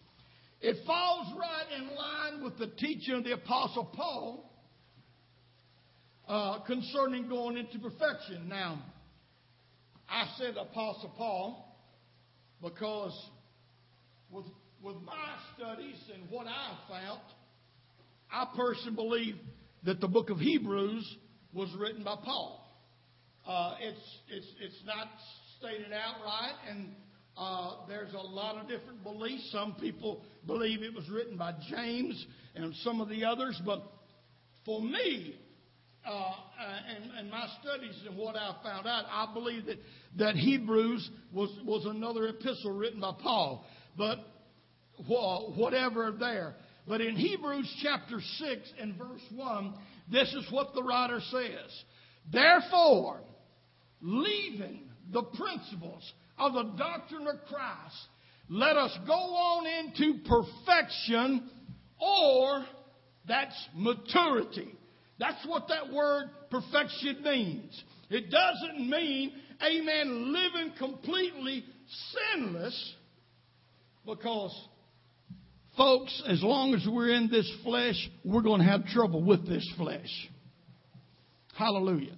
It 0.61 0.77
falls 0.87 1.35
right 1.37 1.81
in 1.81 1.89
line 1.89 2.45
with 2.45 2.57
the 2.57 2.69
teaching 2.77 3.15
of 3.15 3.25
the 3.25 3.33
Apostle 3.33 3.91
Paul 3.93 4.53
uh, 6.29 6.61
concerning 6.61 7.29
going 7.29 7.57
into 7.57 7.81
perfection. 7.81 8.49
Now, 8.49 8.85
I 10.09 10.29
said 10.39 10.57
Apostle 10.57 11.13
Paul 11.17 11.77
because 12.63 13.13
with, 14.31 14.45
with 14.87 15.03
my 15.03 15.35
studies 15.57 15.97
and 16.15 16.31
what 16.31 16.47
I 16.47 16.77
found, 16.89 17.21
I 18.31 18.47
personally 18.57 18.95
believe 18.95 19.35
that 19.85 20.01
the 20.01 20.07
book 20.07 20.31
of 20.31 20.39
Hebrews 20.39 21.17
was 21.53 21.69
written 21.77 22.05
by 22.05 22.15
Paul. 22.25 22.65
Uh, 23.45 23.75
it's, 23.81 24.19
it's, 24.29 24.47
it's 24.61 24.83
not 24.87 25.09
stated 25.59 25.93
outright, 25.93 26.55
and 26.71 26.91
uh, 27.37 27.87
there's 27.89 28.15
a 28.15 28.19
lot 28.19 28.59
of 28.59 28.69
different 28.69 29.03
beliefs. 29.03 29.51
Some 29.51 29.75
people 29.81 30.23
believe 30.47 30.85
it 30.85 30.95
was 30.95 31.09
written 31.11 31.37
by 31.37 31.53
James 31.69 32.25
and 32.55 32.73
some 32.77 33.01
of 33.01 33.09
the 33.09 33.25
others, 33.25 33.61
but 33.67 33.83
for 34.65 34.81
me, 34.81 35.35
uh, 36.07 36.11
uh 36.11 36.33
and, 36.95 37.19
and 37.19 37.31
my 37.31 37.49
studies 37.61 37.95
and 38.09 38.17
what 38.17 38.37
I 38.37 38.55
found 38.63 38.87
out, 38.87 39.05
I 39.11 39.33
believe 39.35 39.67
that, 39.67 39.79
that 40.19 40.37
Hebrews 40.37 41.11
was, 41.33 41.51
was 41.65 41.85
another 41.87 42.29
epistle 42.29 42.71
written 42.71 43.01
by 43.01 43.13
Paul. 43.21 43.65
But 43.97 44.19
whatever 45.07 46.13
there. 46.19 46.55
But 46.87 47.01
in 47.01 47.17
Hebrews 47.17 47.73
chapter 47.83 48.21
6 48.21 48.73
and 48.81 48.97
verse 48.97 49.23
1, 49.35 49.75
this 50.11 50.33
is 50.35 50.47
what 50.51 50.75
the 50.75 50.83
writer 50.83 51.21
says. 51.31 51.85
Therefore, 52.33 53.21
leaving 54.01 54.83
the 55.13 55.23
principles 55.23 56.13
of 56.39 56.53
the 56.53 56.77
doctrine 56.77 57.27
of 57.27 57.37
Christ, 57.49 57.97
let 58.49 58.77
us 58.77 58.97
go 59.07 59.13
on 59.13 59.67
into 59.67 60.21
perfection 60.25 61.51
or 62.01 62.65
that's 63.27 63.69
maturity. 63.75 64.73
That's 65.19 65.45
what 65.47 65.69
that 65.69 65.93
word 65.93 66.31
perfection 66.51 67.23
means. 67.23 67.83
It 68.11 68.31
doesn't 68.31 68.89
mean, 68.89 69.33
amen, 69.65 70.33
living 70.33 70.73
completely 70.79 71.65
sinless 72.13 72.95
because 74.05 74.55
folks, 75.77 76.23
as 76.29 76.43
long 76.43 76.75
as 76.75 76.87
we're 76.91 77.11
in 77.11 77.29
this 77.29 77.51
flesh, 77.63 77.97
we're 78.25 78.43
going 78.43 78.61
to 78.61 78.67
have 78.67 78.87
trouble 78.87 79.23
with 79.23 79.47
this 79.49 79.69
flesh. 79.77 80.29
Hallelujah. 81.57 82.17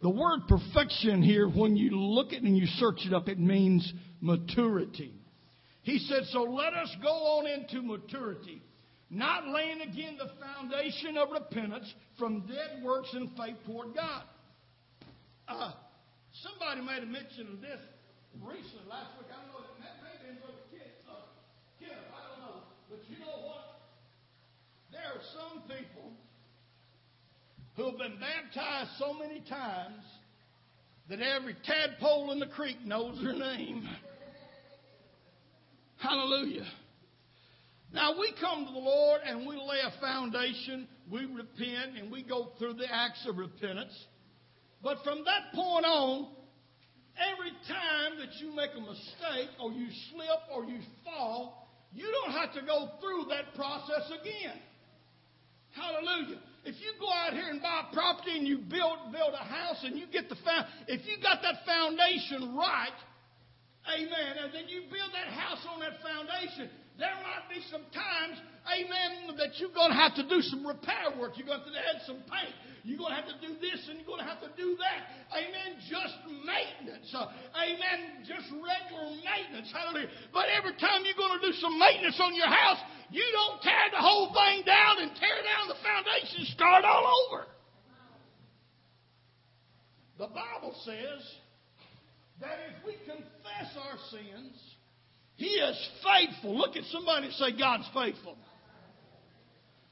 The 0.00 0.10
word 0.10 0.42
perfection 0.48 1.22
here, 1.22 1.48
when 1.48 1.76
you 1.76 1.90
look 1.98 2.28
at 2.28 2.34
it 2.34 2.42
and 2.44 2.56
you 2.56 2.66
search 2.66 3.00
it 3.04 3.12
up, 3.12 3.28
it 3.28 3.38
means 3.38 3.92
maturity. 4.20 5.12
He 5.82 5.98
said, 5.98 6.22
So 6.30 6.42
let 6.42 6.74
us 6.74 6.94
go 7.02 7.08
on 7.08 7.46
into 7.46 7.82
maturity, 7.82 8.62
not 9.10 9.48
laying 9.48 9.80
again 9.80 10.18
the 10.18 10.30
foundation 10.38 11.16
of 11.16 11.30
repentance 11.32 11.92
from 12.18 12.46
dead 12.46 12.84
works 12.84 13.08
and 13.14 13.30
faith 13.36 13.56
toward 13.66 13.94
God. 13.94 14.22
Uh, 15.48 15.72
somebody 16.44 16.84
made 16.84 17.02
a 17.02 17.10
mention 17.10 17.48
of 17.56 17.60
this 17.60 17.80
recently, 18.36 18.84
last 18.84 19.16
week. 19.16 19.32
I 19.32 19.40
don't 19.42 19.50
know, 19.50 19.64
maybe 19.80 20.28
in 20.28 20.36
Brother 20.44 20.60
Kid, 20.70 20.92
uh, 21.08 21.24
Kid, 21.80 21.96
I 21.96 22.20
don't 22.28 22.40
know. 22.44 22.68
But 22.92 23.00
you 23.08 23.16
know 23.16 23.48
what? 23.48 23.80
There 24.92 25.07
are 25.18 25.24
some 25.34 25.62
people 25.62 26.12
who 27.74 27.86
have 27.86 27.98
been 27.98 28.20
baptized 28.20 28.90
so 28.98 29.12
many 29.14 29.40
times 29.48 30.04
that 31.08 31.20
every 31.20 31.56
tadpole 31.64 32.30
in 32.30 32.38
the 32.38 32.46
creek 32.46 32.76
knows 32.84 33.20
their 33.22 33.32
name. 33.32 33.88
Hallelujah. 35.96 36.66
Now 37.92 38.12
we 38.18 38.32
come 38.40 38.66
to 38.66 38.72
the 38.72 38.78
Lord 38.78 39.22
and 39.24 39.40
we 39.40 39.56
lay 39.56 39.80
a 39.84 40.00
foundation, 40.00 40.86
we 41.10 41.24
repent, 41.24 41.98
and 41.98 42.12
we 42.12 42.22
go 42.22 42.50
through 42.58 42.74
the 42.74 42.92
acts 42.92 43.26
of 43.28 43.38
repentance. 43.38 43.92
But 44.82 44.98
from 45.02 45.24
that 45.24 45.52
point 45.52 45.84
on, 45.84 46.28
every 47.18 47.50
time 47.66 48.20
that 48.20 48.38
you 48.40 48.54
make 48.54 48.70
a 48.76 48.80
mistake 48.80 49.50
or 49.60 49.72
you 49.72 49.88
slip 50.12 50.40
or 50.54 50.64
you 50.64 50.78
fall, 51.04 51.68
you 51.92 52.04
don't 52.04 52.34
have 52.34 52.52
to 52.54 52.60
go 52.60 52.90
through 53.00 53.24
that 53.30 53.54
process 53.56 54.12
again. 54.20 54.60
Hallelujah. 55.72 56.40
If 56.64 56.76
you 56.84 56.92
go 57.00 57.08
out 57.08 57.32
here 57.32 57.48
and 57.48 57.62
buy 57.62 57.88
property 57.92 58.36
and 58.36 58.46
you 58.46 58.58
build 58.58 59.12
build 59.12 59.32
a 59.32 59.44
house 59.44 59.84
and 59.84 59.96
you 59.96 60.06
get 60.06 60.28
the 60.28 60.36
found, 60.44 60.66
if 60.86 61.06
you 61.06 61.16
got 61.22 61.40
that 61.42 61.64
foundation 61.64 62.56
right, 62.56 62.98
amen, 63.88 64.32
and 64.42 64.52
then 64.52 64.68
you 64.68 64.82
build 64.92 65.10
that 65.14 65.32
house 65.32 65.64
on 65.70 65.80
that 65.80 65.96
foundation, 66.04 66.68
there 66.98 67.14
might 67.22 67.46
be 67.48 67.62
some 67.70 67.86
times, 67.94 68.42
amen, 68.66 69.36
that 69.38 69.56
you're 69.62 69.72
going 69.72 69.94
to 69.94 69.96
have 69.96 70.14
to 70.16 70.26
do 70.28 70.42
some 70.42 70.66
repair 70.66 71.14
work. 71.14 71.38
You're 71.38 71.46
going 71.46 71.62
to 71.62 71.70
have 71.70 71.72
to 71.72 71.78
add 71.78 72.00
some 72.04 72.20
paint. 72.26 72.54
You're 72.88 72.96
going 72.96 73.12
to 73.12 73.20
have 73.20 73.28
to 73.28 73.36
do 73.44 73.52
this 73.60 73.84
and 73.92 74.00
you're 74.00 74.08
going 74.08 74.24
to 74.24 74.30
have 74.32 74.40
to 74.40 74.48
do 74.56 74.72
that. 74.80 75.00
Amen. 75.36 75.76
Just 75.92 76.16
maintenance. 76.24 77.12
Uh, 77.12 77.28
amen. 77.52 78.24
Just 78.24 78.48
regular 78.48 79.12
maintenance. 79.20 79.68
Hallelujah. 79.68 80.08
But 80.32 80.48
every 80.48 80.72
time 80.80 81.04
you're 81.04 81.20
going 81.20 81.36
to 81.36 81.44
do 81.44 81.52
some 81.60 81.76
maintenance 81.76 82.16
on 82.16 82.32
your 82.32 82.48
house, 82.48 82.80
you 83.12 83.28
don't 83.36 83.60
tear 83.60 83.92
the 83.92 84.00
whole 84.00 84.32
thing 84.32 84.64
down 84.64 85.04
and 85.04 85.12
tear 85.20 85.36
down 85.44 85.68
the 85.68 85.76
foundation, 85.84 86.48
start 86.56 86.88
all 86.88 87.04
over. 87.28 87.44
The 90.16 90.32
Bible 90.32 90.72
says 90.88 91.20
that 92.40 92.56
if 92.72 92.88
we 92.88 92.96
confess 93.04 93.68
our 93.84 94.00
sins, 94.08 94.56
he 95.36 95.60
is 95.60 95.76
faithful. 96.00 96.56
Look 96.56 96.74
at 96.74 96.88
somebody 96.88 97.26
and 97.26 97.36
say, 97.36 97.52
God's 97.52 97.84
faithful. 97.92 98.40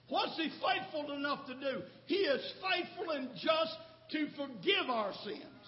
What's 0.08 0.36
He 0.36 0.50
faithful 0.62 1.12
enough 1.12 1.46
to 1.46 1.54
do? 1.54 1.82
He 2.06 2.26
is 2.26 2.42
faithful 2.62 3.10
and 3.12 3.30
just 3.34 3.76
to 4.12 4.28
forgive 4.36 4.88
our 4.88 5.12
sins 5.25 5.66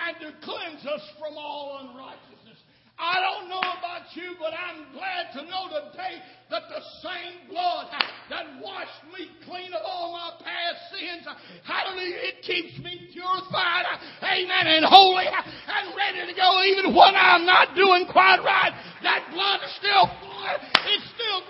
and 0.00 0.16
to 0.20 0.32
cleanse 0.44 0.86
us 0.86 1.02
from 1.20 1.36
all 1.36 1.78
unrighteousness. 1.82 2.58
I 2.96 3.18
don't 3.18 3.50
know 3.50 3.58
about 3.58 4.06
you, 4.14 4.38
but 4.38 4.54
I'm 4.54 4.86
glad 4.94 5.34
to 5.34 5.42
know 5.50 5.66
today 5.66 6.22
that 6.48 6.62
the 6.70 6.78
same 7.02 7.50
blood 7.50 7.90
that 8.30 8.46
washed 8.62 9.02
me 9.10 9.26
clean 9.44 9.74
of 9.74 9.82
all 9.84 10.14
my 10.14 10.30
past 10.38 10.94
sins, 10.94 11.26
hallelujah, 11.66 12.16
it 12.22 12.46
keeps 12.46 12.78
me 12.78 13.10
purified, 13.12 13.84
amen, 14.22 14.78
and 14.78 14.86
holy 14.86 15.26
and 15.26 15.90
ready 15.98 16.22
to 16.22 16.34
go 16.38 16.62
even 16.70 16.94
when 16.94 17.18
I'm 17.18 17.44
not 17.44 17.74
doing 17.74 18.06
quite 18.06 18.38
right. 18.46 18.72
That 19.02 19.26
blood 19.34 19.58
is 19.66 19.74
still 19.82 20.06
flowing. 20.22 20.62
It's 20.86 21.06
still, 21.18 21.42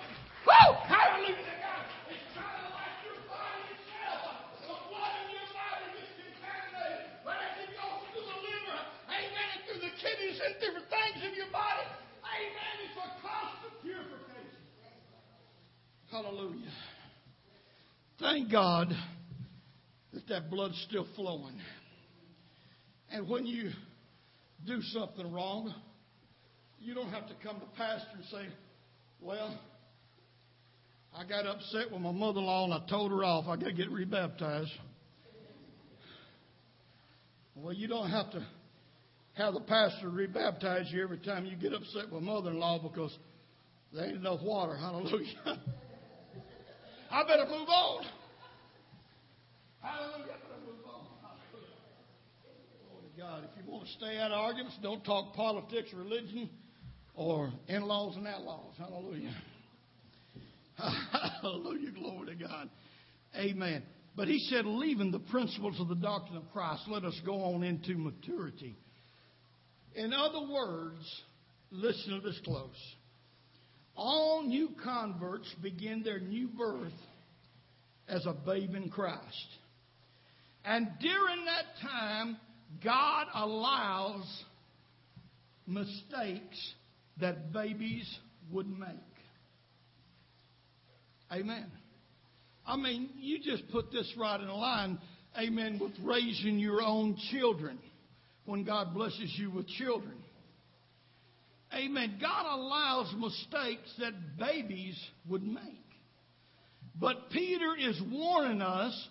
whoo, 0.48 0.72
hallelujah 0.88 1.44
to 1.44 1.56
God. 1.60 1.84
It's 2.08 2.24
kind 2.32 2.56
of 2.56 2.72
like 2.72 2.96
your 3.04 3.20
body 3.28 3.68
itself. 3.68 4.32
The 4.64 4.80
blood 4.88 5.12
in 5.20 5.28
your 5.28 5.48
body 5.52 5.92
is 5.92 6.08
contaminated. 6.16 7.20
But 7.20 7.36
as 7.36 7.68
it 7.68 7.70
goes 7.76 8.00
through 8.16 8.32
the 8.32 8.38
liver, 8.48 8.80
amen, 9.12 9.48
and 9.52 9.60
through 9.68 9.82
the 9.84 9.92
kidneys 10.00 10.40
and 10.40 10.56
different 10.58 10.88
things 10.88 11.18
in 11.24 11.32
your 11.38 11.50
body, 11.54 11.86
amen, 12.22 12.74
it's 12.86 12.98
a 12.98 13.08
constant 13.22 13.74
purification. 13.82 14.62
Hallelujah. 16.14 16.70
Thank 18.20 18.52
God 18.52 18.94
that 20.12 20.28
that 20.28 20.48
blood's 20.48 20.80
still 20.88 21.08
flowing. 21.16 21.58
And 23.10 23.28
when 23.28 23.44
you 23.46 23.72
do 24.64 24.80
something 24.80 25.32
wrong, 25.32 25.74
you 26.78 26.94
don't 26.94 27.10
have 27.10 27.26
to 27.26 27.34
come 27.42 27.58
to 27.58 27.66
pastor 27.76 28.10
and 28.14 28.24
say, 28.26 28.46
well, 29.20 29.58
I 31.12 31.24
got 31.24 31.46
upset 31.46 31.90
with 31.90 32.00
my 32.00 32.12
mother-in-law 32.12 32.66
and 32.66 32.74
I 32.74 32.88
told 32.88 33.10
her 33.10 33.24
off. 33.24 33.48
I 33.48 33.56
got 33.56 33.64
to 33.64 33.72
get 33.72 33.90
rebaptized. 33.90 34.70
Well, 37.56 37.72
you 37.72 37.88
don't 37.88 38.10
have 38.10 38.30
to 38.30 38.46
have 39.32 39.54
the 39.54 39.62
pastor 39.62 40.10
rebaptize 40.10 40.92
you 40.92 41.02
every 41.02 41.18
time 41.18 41.44
you 41.44 41.56
get 41.56 41.72
upset 41.72 42.12
with 42.12 42.22
mother-in-law 42.22 42.88
because 42.88 43.18
there 43.92 44.04
ain't 44.04 44.18
enough 44.18 44.42
water. 44.42 44.76
Hallelujah. 44.76 45.34
I 47.14 47.22
better 47.22 47.44
move 47.44 47.68
on. 47.68 48.04
Hallelujah. 49.80 50.32
I 50.34 50.48
better 50.48 50.60
move 50.66 50.84
on. 50.84 51.06
Glory 52.88 53.04
to 53.14 53.20
God. 53.20 53.44
If 53.44 53.64
you 53.64 53.70
want 53.70 53.86
to 53.86 53.92
stay 53.92 54.18
out 54.18 54.32
of 54.32 54.38
arguments, 54.38 54.76
don't 54.82 55.04
talk 55.04 55.32
politics, 55.32 55.90
religion, 55.94 56.50
or 57.14 57.52
in-laws 57.68 58.16
and 58.16 58.26
outlaws. 58.26 58.74
Hallelujah. 58.76 59.32
Hallelujah. 61.40 61.92
Glory 61.92 62.34
to 62.36 62.44
God. 62.44 62.68
Amen. 63.36 63.84
But 64.16 64.26
he 64.26 64.40
said, 64.50 64.66
leaving 64.66 65.12
the 65.12 65.20
principles 65.20 65.78
of 65.78 65.86
the 65.86 65.94
doctrine 65.94 66.38
of 66.38 66.50
Christ, 66.52 66.82
let 66.88 67.04
us 67.04 67.20
go 67.24 67.42
on 67.44 67.62
into 67.62 67.94
maturity. 67.94 68.76
In 69.94 70.12
other 70.12 70.52
words, 70.52 71.22
listen 71.70 72.20
to 72.20 72.20
this 72.26 72.40
close. 72.44 72.74
All 73.96 74.42
new 74.42 74.70
converts 74.82 75.52
begin 75.62 76.02
their 76.02 76.20
new 76.20 76.48
birth 76.48 76.92
as 78.08 78.26
a 78.26 78.32
babe 78.32 78.74
in 78.74 78.90
Christ. 78.90 79.48
And 80.64 80.88
during 81.00 81.44
that 81.44 81.80
time, 81.82 82.36
God 82.82 83.26
allows 83.34 84.24
mistakes 85.66 86.74
that 87.20 87.52
babies 87.52 88.18
would 88.50 88.66
make. 88.68 88.88
Amen. 91.32 91.66
I 92.66 92.76
mean, 92.76 93.10
you 93.18 93.38
just 93.40 93.70
put 93.70 93.92
this 93.92 94.10
right 94.16 94.40
in 94.40 94.48
line, 94.48 94.98
amen, 95.38 95.78
with 95.80 95.92
raising 96.02 96.58
your 96.58 96.82
own 96.82 97.16
children 97.30 97.78
when 98.46 98.64
God 98.64 98.94
blesses 98.94 99.32
you 99.36 99.50
with 99.50 99.66
children. 99.68 100.14
Amen. 101.74 102.18
God 102.20 102.46
allows 102.46 103.12
mistakes 103.16 103.92
that 103.98 104.12
babies 104.38 104.98
would 105.28 105.42
make. 105.42 105.84
But 106.98 107.30
Peter 107.30 107.74
is 107.78 108.00
warning 108.10 108.62
us 108.62 109.08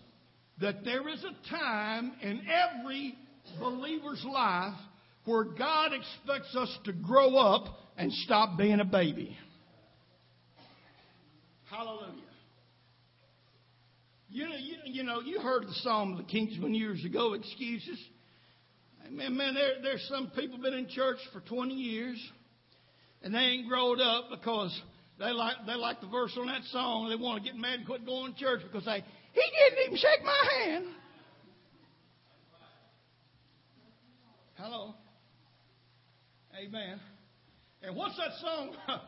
that 0.61 0.85
there 0.85 1.09
is 1.09 1.23
a 1.23 1.49
time 1.49 2.13
in 2.21 2.41
every 2.47 3.15
believer's 3.59 4.23
life 4.25 4.77
where 5.25 5.43
God 5.43 5.91
expects 5.93 6.55
us 6.55 6.77
to 6.85 6.93
grow 6.93 7.35
up 7.35 7.65
and 7.97 8.11
stop 8.11 8.57
being 8.57 8.79
a 8.79 8.85
baby. 8.85 9.37
Hallelujah. 11.69 12.21
You 14.29 14.49
know, 14.49 14.55
you, 14.55 14.75
you 14.85 15.03
know, 15.03 15.21
you 15.21 15.39
heard 15.39 15.63
the 15.63 15.73
Psalm 15.81 16.13
of 16.13 16.17
the 16.17 16.31
Kingsmen 16.31 16.75
years 16.75 17.03
ago, 17.05 17.33
excuses. 17.33 17.99
Man, 19.09 19.37
man, 19.37 19.53
there, 19.53 19.73
there's 19.81 20.05
some 20.09 20.31
people 20.35 20.57
been 20.57 20.73
in 20.73 20.87
church 20.87 21.17
for 21.31 21.41
20 21.41 21.73
years 21.73 22.31
and 23.23 23.33
they 23.33 23.39
ain't 23.39 23.67
growed 23.67 23.99
up 23.99 24.25
because 24.29 24.79
they 25.17 25.31
like 25.31 25.55
they 25.65 25.73
like 25.73 26.01
the 26.01 26.07
verse 26.07 26.35
on 26.37 26.47
that 26.47 26.63
song. 26.65 27.09
They 27.09 27.15
want 27.15 27.43
to 27.43 27.49
get 27.49 27.57
mad 27.57 27.79
and 27.79 27.85
quit 27.85 28.05
going 28.05 28.33
to 28.33 28.39
church 28.39 28.61
because 28.63 28.85
they 28.85 29.03
he 29.31 29.41
didn't 29.69 29.85
even 29.85 29.97
shake 29.97 30.23
my 30.23 30.49
hand. 30.59 30.85
Hello. 34.55 34.95
Amen. 36.55 36.99
And 37.81 37.95
what's 37.95 38.15
that 38.17 38.31
song? 38.39 38.71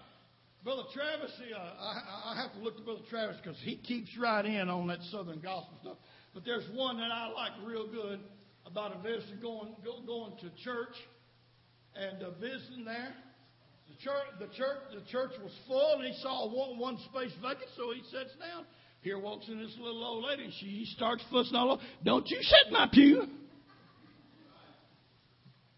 Brother 0.63 0.82
Travis, 0.95 1.32
uh, 1.56 1.60
I, 1.60 2.34
I 2.34 2.41
have 2.41 2.51
to 2.54 2.60
look 2.60 2.75
to 2.78 2.84
Brother 2.84 3.01
Travis 3.08 3.38
because 3.41 3.58
he 3.62 3.78
keeps 3.78 4.10
right 4.17 4.43
in 4.43 4.67
on 4.67 4.88
that 4.88 4.99
Southern 5.12 5.39
gospel 5.39 5.78
stuff. 5.82 5.97
But 6.34 6.43
there's 6.43 6.65
one 6.73 6.97
that 6.97 7.12
I 7.12 7.28
like 7.28 7.51
real 7.63 7.88
good 7.88 8.19
about 8.65 8.95
a 8.97 9.01
visitor 9.04 9.38
going 9.41 9.75
go, 9.86 10.01
going 10.06 10.34
to 10.41 10.63
church 10.63 10.95
and 11.95 12.23
uh, 12.23 12.32
visiting 12.41 12.84
there. 12.84 13.13
The 13.88 13.95
church, 14.04 14.28
the 14.39 14.48
church, 14.48 14.78
the 14.93 15.12
church 15.12 15.32
was 15.43 15.52
full, 15.67 15.95
and 16.00 16.06
he 16.06 16.21
saw 16.21 16.48
one, 16.48 16.80
one 16.80 16.98
space 17.06 17.32
vacant, 17.41 17.69
so 17.78 17.91
he 17.93 18.02
sits 18.04 18.36
down. 18.39 18.65
Here 19.02 19.19
walks 19.19 19.48
in 19.48 19.60
this 19.60 19.76
little 19.80 20.04
old 20.04 20.26
lady, 20.26 20.45
and 20.45 20.54
she 20.60 20.86
starts 20.95 21.24
fussing 21.32 21.56
all 21.56 21.74
over. 21.74 21.82
Don't 22.04 22.28
you 22.28 22.38
sit 22.41 22.67
in 22.67 22.74
my 22.74 22.88
pew. 22.91 23.24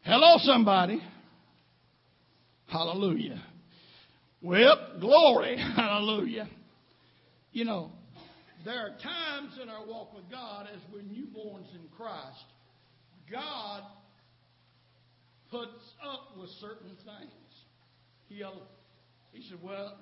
Hello, 0.02 0.38
somebody. 0.40 1.02
Hallelujah. 2.68 3.44
Well, 4.42 4.98
glory. 5.02 5.58
Hallelujah. 5.76 6.48
You 7.52 7.66
know, 7.66 7.92
there 8.64 8.80
are 8.80 8.90
times 8.90 9.60
in 9.62 9.68
our 9.68 9.86
walk 9.86 10.14
with 10.14 10.30
God 10.32 10.68
as 10.74 10.80
we're 10.94 11.02
newborns 11.02 11.74
in 11.74 11.88
Christ. 11.98 12.46
God 13.32 13.84
puts 15.52 15.94
up 16.06 16.38
with 16.38 16.50
certain 16.62 16.96
things. 17.04 17.32
He'll, 18.30 18.62
he 19.32 19.42
said, 19.50 19.60
Well, 19.64 19.98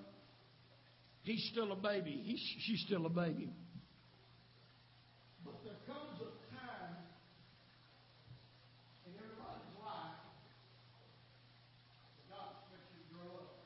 he's 1.23 1.47
still 1.51 1.71
a 1.71 1.75
baby. 1.75 2.21
He's, 2.25 2.41
she's 2.65 2.81
still 2.85 3.05
a 3.05 3.09
baby. 3.09 3.49
But 5.45 5.61
there 5.63 5.77
comes 5.85 6.17
a 6.25 6.33
time 6.57 7.05
in 9.05 9.13
everybody's 9.13 9.77
life 9.77 10.17
that 12.17 12.25
God 12.33 12.49
expects 12.57 12.89
you 12.97 13.05
to 13.05 13.09
grow 13.13 13.45
up. 13.45 13.61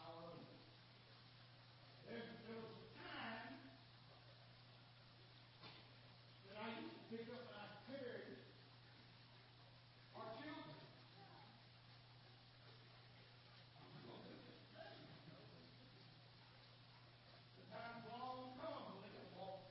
Hallelujah. 0.00 0.56
There, 2.08 2.24
there 2.48 2.56
was 2.56 2.72
a 2.72 2.88
time 2.96 3.52
that 6.48 6.56
I 6.56 6.72
used 6.80 6.96
to 6.96 7.04
pick 7.12 7.28
up 7.28 7.52
and 7.52 7.60
I 7.60 7.68
carried 7.84 8.40
our 10.16 10.32
children. 10.40 10.72
The 17.60 17.64
time's 17.68 18.08
long 18.08 18.56
come 18.56 18.88
when 18.88 19.04
they 19.04 19.12
can 19.12 19.28
walk 19.36 19.66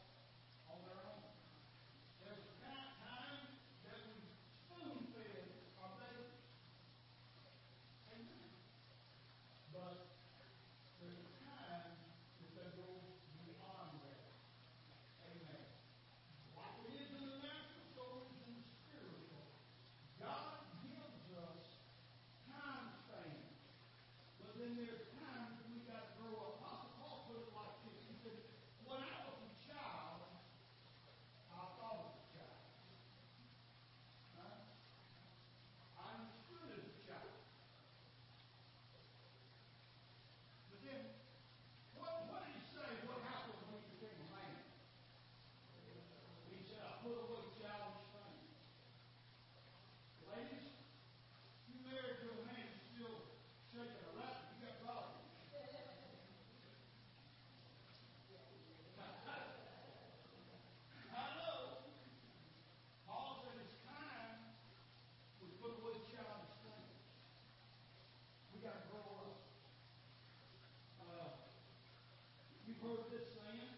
heard 72.86 73.10
this 73.10 73.26
saying, 73.34 73.74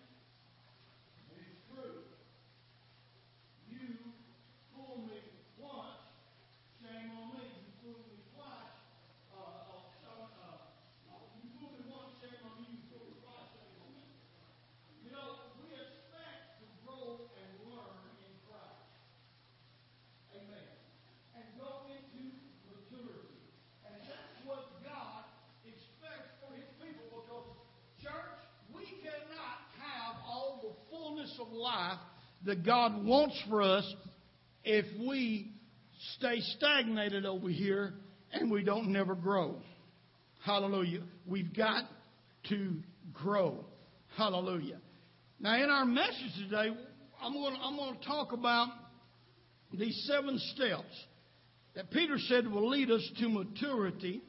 and 1.32 1.40
it's 1.40 1.64
true. 1.72 2.04
You 3.72 4.12
fool 4.76 5.08
me 5.08 5.24
once, 5.56 6.04
shame 6.84 7.16
on 7.16 7.40
me. 7.40 7.48
You 7.48 7.72
fool 7.80 8.04
me 8.04 8.20
twice, 8.36 8.76
uh, 9.32 9.80
uh, 9.80 10.28
uh, 10.28 11.24
you 11.40 11.48
fool 11.56 11.72
me 11.72 11.88
once, 11.88 12.20
shame 12.20 12.36
on 12.52 12.60
you. 12.60 12.68
You 12.68 12.84
fool 12.92 13.08
me 13.08 13.16
twice, 13.24 13.48
shame 13.56 13.80
on 13.80 13.96
me. 13.96 14.04
You 15.08 15.16
know, 15.16 15.56
we 15.56 15.72
expect 15.72 16.60
to 16.60 16.66
grow 16.84 17.32
and 17.32 17.50
learn 17.64 18.12
in 18.28 18.34
Christ. 18.44 18.92
Amen. 20.36 20.68
And 21.32 21.48
go 21.56 21.88
into 21.96 22.36
maturity. 22.68 23.40
And 23.88 24.04
that's 24.04 24.36
what 24.44 24.68
God 24.84 25.24
expects 25.64 26.36
for 26.44 26.52
His 26.60 26.68
people 26.84 27.08
because, 27.08 27.48
church, 28.04 28.36
we 28.74 28.84
cannot 29.00 29.64
have 29.80 30.16
all 30.28 30.60
the 30.62 30.74
fullness 30.92 31.40
of 31.40 31.47
life 31.58 32.00
that 32.46 32.66
God 32.66 33.04
wants 33.04 33.42
for 33.50 33.62
us 33.62 33.86
if 34.64 34.86
we 35.08 35.52
stay 36.18 36.40
stagnated 36.58 37.26
over 37.26 37.50
here 37.50 37.94
and 38.32 38.52
we 38.52 38.64
don't 38.64 38.92
never 38.92 39.16
grow. 39.16 39.56
Hallelujah. 40.46 41.02
We've 41.26 41.56
got 41.56 41.84
to 42.50 42.76
grow. 43.14 43.66
Hallelujah. 44.16 44.80
Now, 45.40 45.62
in 45.62 45.70
our 45.70 45.86
message 45.86 46.34
today, 46.50 46.70
I'm 47.22 47.34
going 47.34 47.56
to, 47.56 47.62
I'm 47.62 47.76
going 47.76 47.98
to 47.98 48.06
talk 48.06 48.34
about 48.34 48.70
these 49.74 50.08
seven 50.08 50.40
steps 50.56 51.06
that 51.76 51.92
Peter 51.92 52.18
said 52.18 52.50
will 52.50 52.70
lead 52.70 52.90
us 52.90 53.08
to 53.20 53.30
maturity 53.30 54.22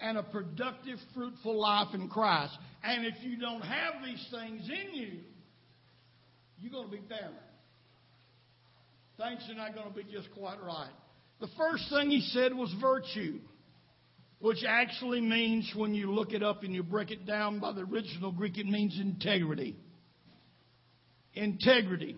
and 0.00 0.16
a 0.16 0.22
productive, 0.22 0.98
fruitful 1.14 1.60
life 1.60 1.88
in 1.94 2.08
Christ. 2.08 2.56
And 2.84 3.04
if 3.04 3.14
you 3.22 3.38
don't 3.38 3.62
have 3.62 3.94
these 4.04 4.24
things 4.30 4.68
in 4.68 4.94
you, 4.94 5.18
you're 6.60 6.72
going 6.72 6.86
to 6.86 6.90
be 6.90 7.02
barren. 7.08 7.34
Things 9.16 9.40
are 9.50 9.54
not 9.54 9.74
going 9.74 9.88
to 9.88 9.94
be 9.94 10.04
just 10.04 10.30
quite 10.32 10.62
right. 10.62 10.92
The 11.40 11.48
first 11.56 11.84
thing 11.90 12.10
he 12.10 12.20
said 12.32 12.54
was 12.54 12.72
virtue, 12.80 13.38
which 14.40 14.58
actually 14.66 15.20
means, 15.20 15.70
when 15.74 15.94
you 15.94 16.12
look 16.12 16.32
it 16.32 16.42
up 16.42 16.62
and 16.62 16.74
you 16.74 16.82
break 16.82 17.10
it 17.10 17.26
down 17.26 17.58
by 17.58 17.72
the 17.72 17.82
original 17.82 18.32
Greek, 18.32 18.58
it 18.58 18.66
means 18.66 18.98
integrity. 19.00 19.76
Integrity. 21.34 22.16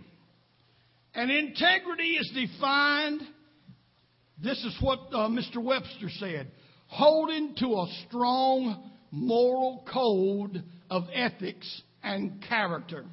And 1.15 1.31
integrity 1.31 2.13
is 2.13 2.31
defined, 2.35 3.23
this 4.43 4.59
is 4.65 4.77
what 4.81 5.01
uh, 5.13 5.29
Mr. 5.29 5.63
Webster 5.63 6.09
said, 6.19 6.51
holding 6.87 7.55
to 7.57 7.67
a 7.67 7.87
strong 8.07 8.91
moral 9.11 9.85
code 9.93 10.63
of 10.89 11.05
ethics 11.13 11.83
and 12.03 12.43
character. 12.49 13.05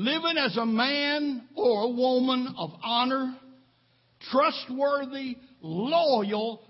Living 0.00 0.38
as 0.38 0.56
a 0.56 0.64
man 0.64 1.46
or 1.54 1.82
a 1.82 1.88
woman 1.90 2.54
of 2.56 2.70
honor, 2.82 3.36
trustworthy, 4.30 5.36
loyal 5.60 6.62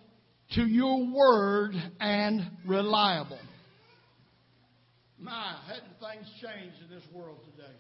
to 0.55 0.67
your 0.67 1.07
word, 1.15 1.77
and 2.01 2.41
reliable. 2.67 3.39
My, 5.17 5.55
hadn't 5.69 6.01
things 6.01 6.29
changed 6.43 6.83
in 6.83 6.91
this 6.93 7.05
world 7.15 7.39
today? 7.53 7.73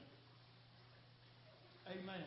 Amen. 1.88 2.24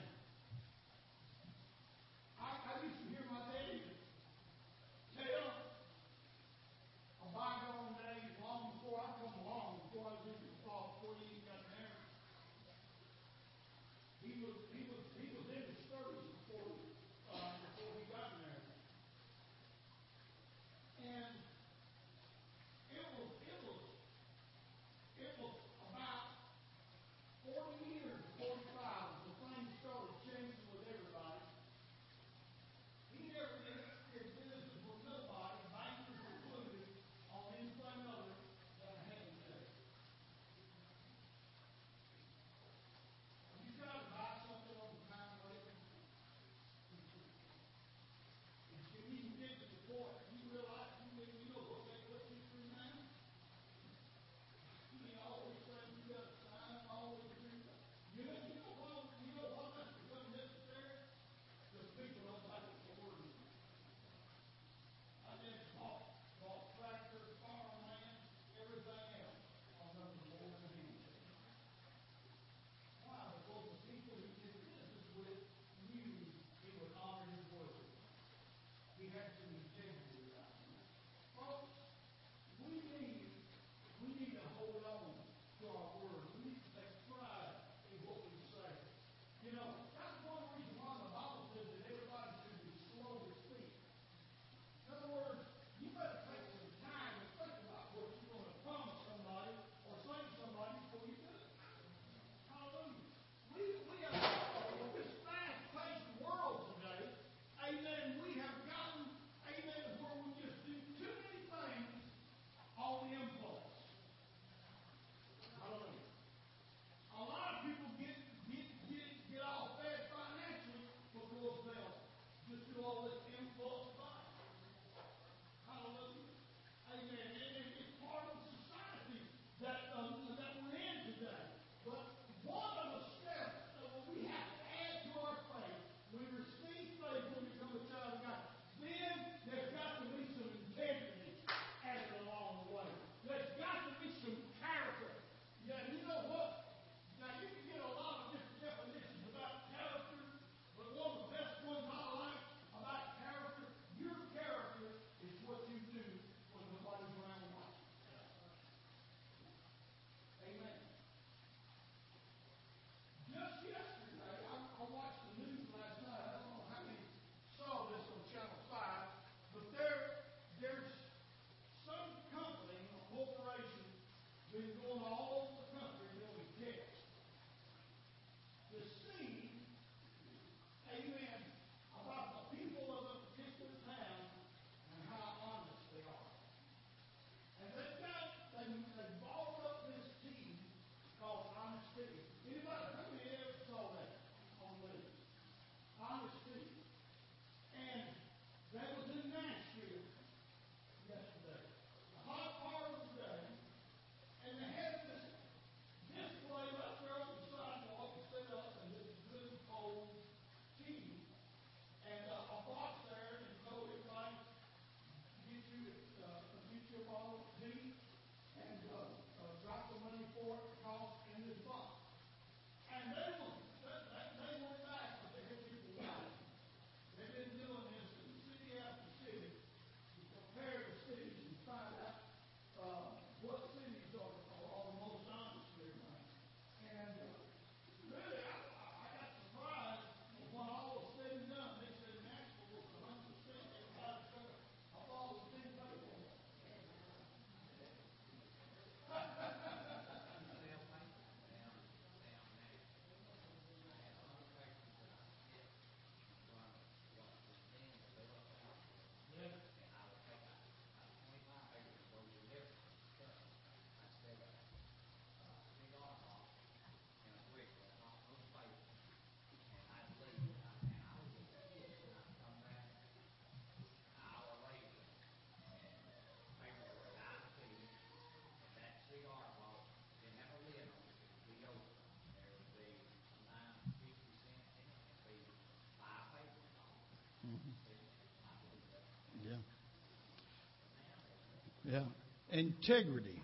Yeah. 291.93 292.01
Integrity. 292.49 293.39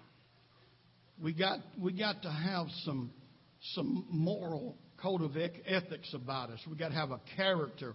We 1.22 1.34
got 1.34 1.60
we 1.80 1.94
got 1.94 2.24
to 2.24 2.32
have 2.32 2.66
some 2.84 3.12
some 3.74 4.08
moral 4.10 4.76
code 5.00 5.22
of 5.22 5.38
ethics 5.38 6.12
about 6.16 6.50
us. 6.50 6.60
We 6.68 6.76
got 6.76 6.90
to 6.90 6.96
have 6.96 7.12
a 7.12 7.20
character. 7.36 7.94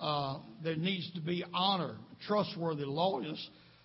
Uh, 0.00 0.38
there 0.64 0.76
needs 0.76 1.12
to 1.12 1.20
be 1.20 1.44
honor, 1.52 1.96
trustworthy, 2.26 2.86
loyalty, 2.86 3.38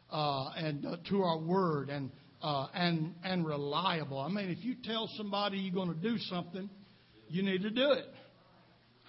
uh, 0.09 0.49
and 0.55 0.85
uh, 0.85 0.95
to 1.09 1.23
our 1.23 1.39
word, 1.39 1.89
and 1.89 2.09
uh, 2.41 2.67
and 2.73 3.13
and 3.25 3.45
reliable. 3.45 4.19
I 4.21 4.29
mean, 4.29 4.49
if 4.49 4.63
you 4.63 4.75
tell 4.85 5.09
somebody 5.17 5.57
you're 5.57 5.75
going 5.75 5.93
to 5.93 6.01
do 6.01 6.17
something, 6.19 6.69
you 7.27 7.43
need 7.43 7.63
to 7.63 7.69
do 7.69 7.91
it. 7.91 8.07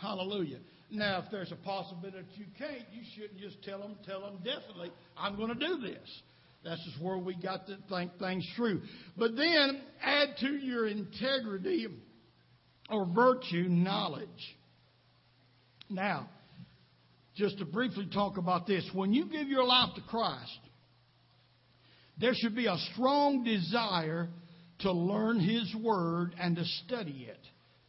Hallelujah. 0.01 0.59
Now, 0.91 1.23
if 1.25 1.31
there's 1.31 1.53
a 1.53 1.57
possibility 1.65 2.17
that 2.19 2.37
you 2.37 2.47
can't, 2.59 2.89
you 2.93 3.03
shouldn't 3.15 3.39
just 3.39 3.63
tell 3.63 3.79
them. 3.79 3.95
Tell 4.05 4.23
them 4.23 4.39
definitely, 4.39 4.91
I'm 5.17 5.37
going 5.37 5.57
to 5.57 5.67
do 5.67 5.79
this. 5.81 6.23
That's 6.65 6.85
just 6.85 7.03
where 7.03 7.19
we 7.19 7.37
got 7.37 7.67
to 7.67 7.79
think 7.89 8.19
things 8.19 8.47
through. 8.57 8.83
But 9.17 9.37
then 9.37 9.81
add 10.03 10.37
to 10.41 10.49
your 10.49 10.87
integrity 10.87 11.87
or 12.91 13.07
virtue 13.15 13.69
knowledge. 13.69 14.29
Now, 15.89 16.29
just 17.37 17.59
to 17.59 17.65
briefly 17.65 18.09
talk 18.13 18.37
about 18.37 18.67
this. 18.67 18.89
When 18.93 19.13
you 19.13 19.27
give 19.27 19.49
your 19.49 19.65
life 19.65 19.91
to 19.95 20.03
Christ, 20.03 20.59
there 22.21 22.33
should 22.35 22.57
be 22.57 22.67
a 22.67 22.77
strong 22.93 23.45
desire 23.45 24.29
to 24.81 24.93
learn 24.93 25.39
His 25.39 25.75
Word 25.81 26.35
and 26.39 26.57
to 26.57 26.65
study 26.85 27.29
it, 27.31 27.39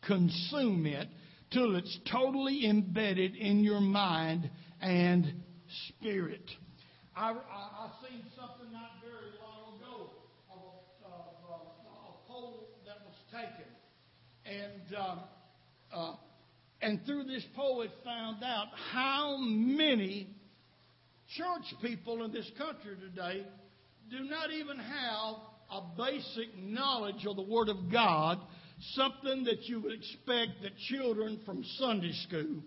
consume 0.05 0.85
it, 0.85 1.07
till 1.51 1.75
it's 1.75 1.99
totally 2.11 2.67
embedded 2.67 3.35
in 3.35 3.63
your 3.63 3.81
mind 3.81 4.49
and 4.81 5.33
spirit. 5.87 6.47
I, 7.19 7.31
I, 7.31 7.33
I 7.33 7.89
seen 8.07 8.23
something 8.33 8.71
not 8.71 8.91
very 9.03 9.35
long 9.43 9.75
ago 9.75 10.09
of 10.49 10.61
a, 11.03 11.51
a, 11.51 11.57
a 11.57 12.27
poll 12.29 12.69
that 12.85 12.95
was 13.05 13.15
taken, 13.29 13.67
and 14.45 14.95
um, 14.97 15.19
uh, 15.93 16.15
and 16.81 17.05
through 17.05 17.25
this 17.25 17.43
poll 17.57 17.81
it 17.81 17.91
found 18.05 18.41
out 18.41 18.67
how 18.93 19.35
many 19.37 20.29
church 21.35 21.65
people 21.81 22.23
in 22.23 22.31
this 22.31 22.49
country 22.57 22.95
today 22.95 23.45
do 24.09 24.23
not 24.23 24.51
even 24.51 24.77
have 24.77 25.35
a 25.71 25.81
basic 25.97 26.57
knowledge 26.57 27.25
of 27.27 27.35
the 27.35 27.41
Word 27.41 27.67
of 27.67 27.91
God, 27.91 28.39
something 28.93 29.43
that 29.43 29.63
you 29.63 29.81
would 29.81 29.91
expect 29.91 30.61
that 30.61 30.71
children 30.87 31.41
from 31.45 31.65
Sunday 31.79 32.13
school 32.29 32.63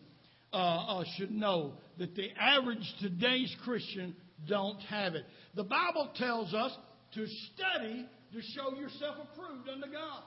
uh, 0.53 0.57
uh, 0.57 1.05
should 1.17 1.31
know. 1.31 1.73
That 1.99 2.15
the 2.15 2.29
average 2.39 2.95
today's 3.01 3.55
Christian 3.65 4.15
don't 4.47 4.81
have 4.81 5.15
it. 5.15 5.25
The 5.55 5.65
Bible 5.65 6.11
tells 6.17 6.55
us 6.55 6.73
to 7.15 7.27
study 7.27 8.07
to 8.33 8.41
show 8.57 8.77
yourself 8.77 9.17
approved 9.23 9.69
unto 9.69 9.93
God. 9.93 10.23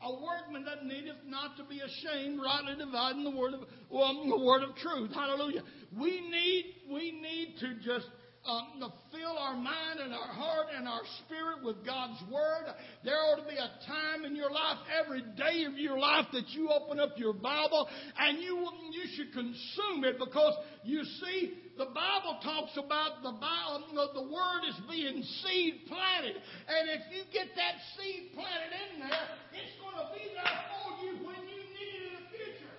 A 0.00 0.12
workman 0.12 0.64
that 0.64 0.84
needeth 0.84 1.26
not 1.26 1.56
to 1.56 1.64
be 1.64 1.80
ashamed, 1.80 2.38
rightly 2.40 2.76
dividing 2.78 3.24
the 3.24 3.36
word 3.36 3.54
of 3.54 3.60
well, 3.90 4.14
the 4.28 4.44
word 4.44 4.62
of 4.62 4.76
truth. 4.76 5.10
Hallelujah. 5.12 5.62
We 5.98 6.20
need 6.20 6.64
we 6.88 7.10
need 7.10 7.56
to 7.58 7.74
just 7.84 8.06
um, 8.48 8.92
fill 9.12 9.36
our 9.38 9.54
mind 9.54 10.00
and 10.02 10.12
our 10.14 10.32
heart 10.32 10.66
and 10.74 10.88
our 10.88 11.02
spirit 11.24 11.64
with 11.64 11.84
God's 11.84 12.22
Word. 12.30 12.72
There 13.04 13.14
ought 13.14 13.42
to 13.42 13.48
be 13.48 13.56
a 13.56 13.70
time 13.86 14.24
in 14.24 14.36
your 14.36 14.50
life, 14.50 14.78
every 15.04 15.22
day 15.36 15.64
of 15.64 15.76
your 15.76 15.98
life, 15.98 16.26
that 16.32 16.48
you 16.50 16.70
open 16.70 16.98
up 16.98 17.10
your 17.16 17.34
Bible 17.34 17.88
and 18.18 18.38
you, 18.38 18.66
you 18.92 19.04
should 19.16 19.32
consume 19.32 20.04
it 20.04 20.18
because 20.18 20.54
you 20.84 21.04
see, 21.04 21.54
the 21.78 21.86
Bible 21.86 22.38
talks 22.42 22.76
about 22.76 23.22
the 23.22 23.30
the 24.14 24.22
Word 24.22 24.62
is 24.68 24.74
being 24.90 25.22
seed 25.22 25.86
planted. 25.86 26.34
And 26.34 26.88
if 26.90 27.02
you 27.14 27.22
get 27.32 27.48
that 27.54 27.74
seed 27.96 28.32
planted 28.34 28.74
in 28.74 29.00
there, 29.00 29.28
it's 29.54 29.78
going 29.80 29.94
to 29.94 30.12
be 30.12 30.34
there 30.34 30.58
for 30.68 31.04
you 31.04 31.26
when 31.26 31.36
you 31.46 31.62
need 31.72 31.92
it 31.94 32.06
in 32.06 32.14
the 32.18 32.28
future. 32.30 32.74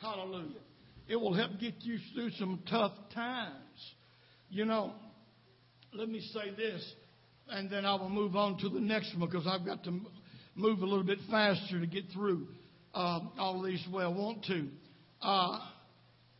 Hallelujah. 0.00 0.60
It 1.08 1.16
will 1.16 1.34
help 1.34 1.52
get 1.60 1.74
you 1.80 1.98
through 2.12 2.30
some 2.30 2.62
tough 2.68 2.92
times. 3.14 3.54
You 4.50 4.64
know, 4.64 4.92
let 5.92 6.08
me 6.08 6.20
say 6.32 6.50
this, 6.56 6.84
and 7.48 7.70
then 7.70 7.84
I 7.84 7.94
will 7.94 8.10
move 8.10 8.34
on 8.34 8.58
to 8.58 8.68
the 8.68 8.80
next 8.80 9.16
one 9.16 9.28
because 9.28 9.46
I've 9.46 9.64
got 9.64 9.84
to 9.84 10.00
move 10.56 10.80
a 10.80 10.84
little 10.84 11.04
bit 11.04 11.18
faster 11.30 11.78
to 11.78 11.86
get 11.86 12.04
through 12.12 12.48
uh, 12.94 13.20
all 13.38 13.62
these 13.62 13.84
the 13.88 13.96
way 13.96 14.04
I 14.04 14.08
want 14.08 14.44
to. 14.46 14.68
Uh, 15.22 15.60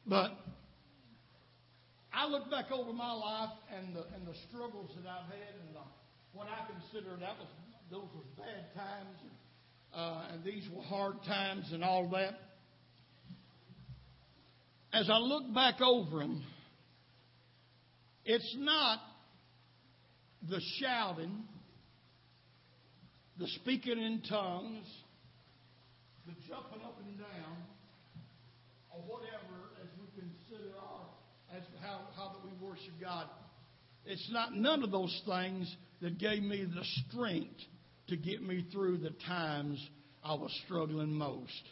but 0.07 0.33
I 2.17 2.27
look 2.27 2.51
back 2.51 2.73
over 2.73 2.95
my 2.95 3.13
life 3.13 3.51
and 3.77 3.95
the, 3.95 4.01
and 4.15 4.27
the 4.27 4.33
struggles 4.49 4.91
that 4.97 5.07
I've 5.07 5.29
had 5.29 5.55
and 5.67 5.75
the, 5.75 5.83
what 6.33 6.47
I 6.49 6.67
consider 6.73 7.11
that 7.11 7.37
was 7.39 7.49
those 7.91 8.09
were 8.15 8.43
bad 8.43 8.75
times 8.75 9.19
and, 9.21 9.31
uh, 9.95 10.23
and 10.33 10.43
these 10.43 10.67
were 10.75 10.83
hard 10.83 11.17
times 11.27 11.67
and 11.73 11.85
all 11.85 12.09
that. 12.11 12.33
As 14.95 15.11
I 15.11 15.19
look 15.19 15.53
back 15.55 15.83
over 15.83 16.21
them, 16.21 16.43
it's 18.25 18.57
not 18.59 18.99
the 20.49 20.61
shouting, 20.81 21.45
the 23.39 23.47
speaking 23.61 23.99
in 23.99 24.23
tongues, 24.27 24.87
the 26.27 26.33
jumping 26.49 26.81
up 26.83 26.99
and 27.07 27.19
down, 27.19 27.57
or 28.91 29.01
whatever 29.03 29.69
as 29.83 29.89
we 30.01 30.07
consider 30.19 30.73
our 30.81 31.06
as 31.55 31.63
how, 31.83 32.01
how 32.17 32.33
that 32.33 32.45
we 32.45 32.67
worship 32.67 32.93
God. 33.01 33.27
It's 34.05 34.29
not 34.31 34.55
none 34.55 34.83
of 34.83 34.91
those 34.91 35.23
things 35.27 35.75
that 36.01 36.19
gave 36.19 36.43
me 36.43 36.65
the 36.65 36.85
strength 37.09 37.61
to 38.09 38.17
get 38.17 38.43
me 38.43 38.65
through 38.73 38.99
the 38.99 39.11
times 39.27 39.85
I 40.23 40.35
was 40.35 40.53
struggling 40.65 41.13
most. 41.13 41.63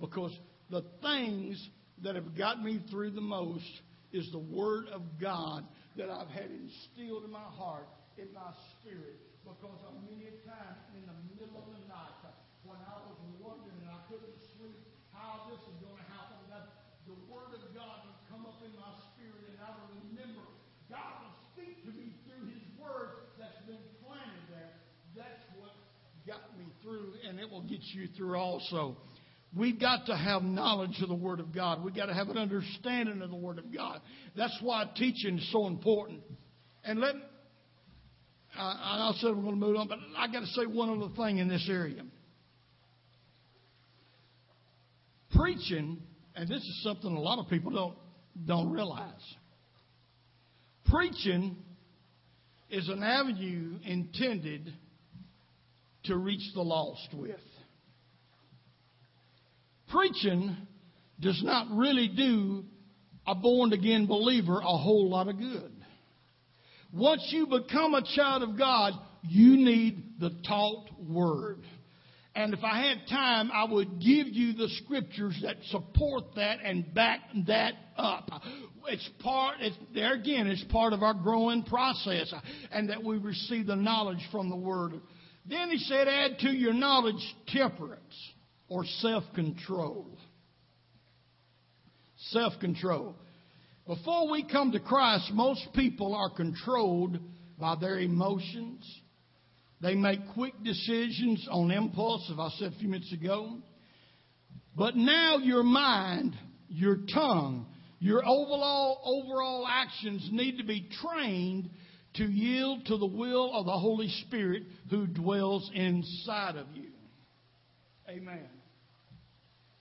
Because 0.00 0.36
the 0.70 0.84
things 1.02 1.56
that 2.02 2.14
have 2.16 2.36
got 2.36 2.62
me 2.62 2.80
through 2.90 3.10
the 3.12 3.20
most 3.20 3.68
is 4.12 4.30
the 4.32 4.38
Word 4.38 4.88
of 4.92 5.02
God 5.20 5.64
that 5.96 6.10
I've 6.10 6.28
had 6.28 6.50
instilled 6.50 7.24
in 7.24 7.32
my 7.32 7.48
heart, 7.56 7.88
in 8.18 8.28
my 8.34 8.52
spirit, 8.76 9.20
because 9.44 9.80
many 10.04 10.28
a 10.28 10.36
time 10.44 10.76
in 10.96 11.04
the 11.08 11.16
middle 11.36 11.56
of 11.60 11.68
the 11.72 11.80
night 11.88 12.20
when 12.64 12.76
I 12.84 12.96
was 13.08 13.16
wondering 13.40 13.80
and 13.80 13.88
I 13.88 14.00
couldn't 14.08 14.36
sleep 14.56 14.80
how 15.16 15.48
this 15.48 15.60
is 15.64 15.76
going 15.80 15.96
to 15.96 16.08
happen, 16.12 16.38
that 16.52 16.64
the 17.08 17.16
Word 17.28 17.56
of 17.56 17.64
God 17.72 18.04
would 18.04 18.20
come 18.28 18.44
up 18.44 18.60
in 18.60 18.72
my 18.76 18.92
spirit 19.12 19.48
and 19.48 19.58
I 19.64 19.72
would 19.74 19.90
remember 20.12 20.44
God 20.90 21.22
will 21.22 21.38
speak 21.54 21.84
to 21.84 21.92
me 21.92 22.12
through 22.26 22.48
His 22.50 22.62
Word 22.80 23.30
that's 23.38 23.64
been 23.66 23.78
planted 24.04 24.44
there. 24.50 24.74
That's 25.16 25.42
what 25.56 25.70
got 26.26 26.58
me 26.58 26.66
through, 26.82 27.14
and 27.28 27.38
it 27.38 27.48
will 27.48 27.62
get 27.62 27.80
you 27.94 28.08
through 28.16 28.36
also. 28.36 28.96
We've 29.56 29.80
got 29.80 30.06
to 30.06 30.16
have 30.16 30.42
knowledge 30.42 31.00
of 31.00 31.08
the 31.08 31.14
Word 31.14 31.40
of 31.40 31.54
God. 31.54 31.84
We've 31.84 31.94
got 31.94 32.06
to 32.06 32.14
have 32.14 32.28
an 32.28 32.38
understanding 32.38 33.22
of 33.22 33.30
the 33.30 33.36
Word 33.36 33.58
of 33.58 33.72
God. 33.74 34.00
That's 34.36 34.56
why 34.60 34.84
teaching 34.96 35.38
is 35.38 35.52
so 35.52 35.66
important. 35.66 36.20
And 36.84 37.00
let, 37.00 37.14
I, 38.56 39.10
I 39.10 39.12
said 39.18 39.28
we're 39.28 39.42
going 39.42 39.60
to 39.60 39.66
move 39.66 39.76
on, 39.76 39.88
but 39.88 39.98
I 40.16 40.26
got 40.26 40.40
to 40.40 40.46
say 40.46 40.66
one 40.66 40.90
other 40.90 41.12
thing 41.16 41.38
in 41.38 41.48
this 41.48 41.66
area. 41.70 42.02
Preaching, 45.34 45.98
and 46.34 46.48
this 46.48 46.58
is 46.58 46.82
something 46.82 47.10
a 47.14 47.20
lot 47.20 47.38
of 47.38 47.48
people 47.48 47.70
don't 47.70 47.94
don't 48.46 48.70
realize. 48.70 49.20
Preaching 50.90 51.56
is 52.68 52.88
an 52.88 53.02
avenue 53.04 53.78
intended 53.84 54.72
to 56.04 56.16
reach 56.16 56.52
the 56.54 56.62
lost 56.62 57.08
with. 57.14 57.38
Preaching 59.88 60.56
does 61.20 61.40
not 61.44 61.68
really 61.70 62.08
do 62.08 62.64
a 63.24 63.36
born 63.36 63.72
again 63.72 64.06
believer 64.06 64.58
a 64.58 64.78
whole 64.78 65.08
lot 65.08 65.28
of 65.28 65.38
good. 65.38 65.72
Once 66.92 67.24
you 67.30 67.46
become 67.46 67.94
a 67.94 68.02
child 68.16 68.42
of 68.42 68.58
God, 68.58 68.94
you 69.22 69.56
need 69.56 70.18
the 70.18 70.30
taught 70.46 70.88
word. 71.08 71.62
And 72.34 72.54
if 72.54 72.62
I 72.62 72.80
had 72.86 73.08
time, 73.08 73.50
I 73.52 73.64
would 73.64 73.98
give 74.00 74.28
you 74.28 74.52
the 74.52 74.68
scriptures 74.84 75.38
that 75.42 75.56
support 75.70 76.24
that 76.36 76.58
and 76.64 76.94
back 76.94 77.20
that 77.48 77.74
up. 77.96 78.30
It's 78.86 79.08
part, 79.18 79.56
it's, 79.60 79.76
there 79.92 80.14
again, 80.14 80.46
it's 80.46 80.64
part 80.64 80.92
of 80.92 81.02
our 81.02 81.14
growing 81.14 81.64
process 81.64 82.32
and 82.70 82.88
that 82.88 83.02
we 83.02 83.18
receive 83.18 83.66
the 83.66 83.76
knowledge 83.76 84.24
from 84.30 84.48
the 84.48 84.56
word. 84.56 84.92
Then 85.48 85.70
he 85.70 85.78
said, 85.78 86.06
add 86.06 86.38
to 86.40 86.50
your 86.50 86.72
knowledge 86.72 87.20
temperance 87.48 88.14
or 88.68 88.84
self 89.00 89.24
control. 89.34 90.06
Self 92.28 92.52
control. 92.60 93.16
Before 93.86 94.30
we 94.30 94.44
come 94.44 94.70
to 94.72 94.80
Christ, 94.80 95.32
most 95.32 95.66
people 95.74 96.14
are 96.14 96.30
controlled 96.30 97.18
by 97.58 97.74
their 97.80 97.98
emotions. 97.98 98.84
They 99.80 99.94
make 99.94 100.20
quick 100.34 100.52
decisions 100.62 101.46
on 101.50 101.70
impulse, 101.70 102.30
as 102.30 102.38
I 102.38 102.48
said 102.58 102.72
a 102.74 102.78
few 102.78 102.88
minutes 102.88 103.12
ago. 103.12 103.58
But 104.76 104.94
now 104.94 105.38
your 105.38 105.62
mind, 105.62 106.36
your 106.68 106.98
tongue, 107.12 107.66
your 107.98 108.22
overall, 108.24 109.00
overall 109.04 109.66
actions 109.66 110.28
need 110.32 110.58
to 110.58 110.64
be 110.64 110.88
trained 111.02 111.70
to 112.14 112.24
yield 112.24 112.86
to 112.86 112.98
the 112.98 113.06
will 113.06 113.54
of 113.54 113.66
the 113.66 113.78
Holy 113.78 114.08
Spirit 114.26 114.64
who 114.90 115.06
dwells 115.06 115.70
inside 115.74 116.56
of 116.56 116.66
you. 116.74 116.90
Amen. 118.08 118.48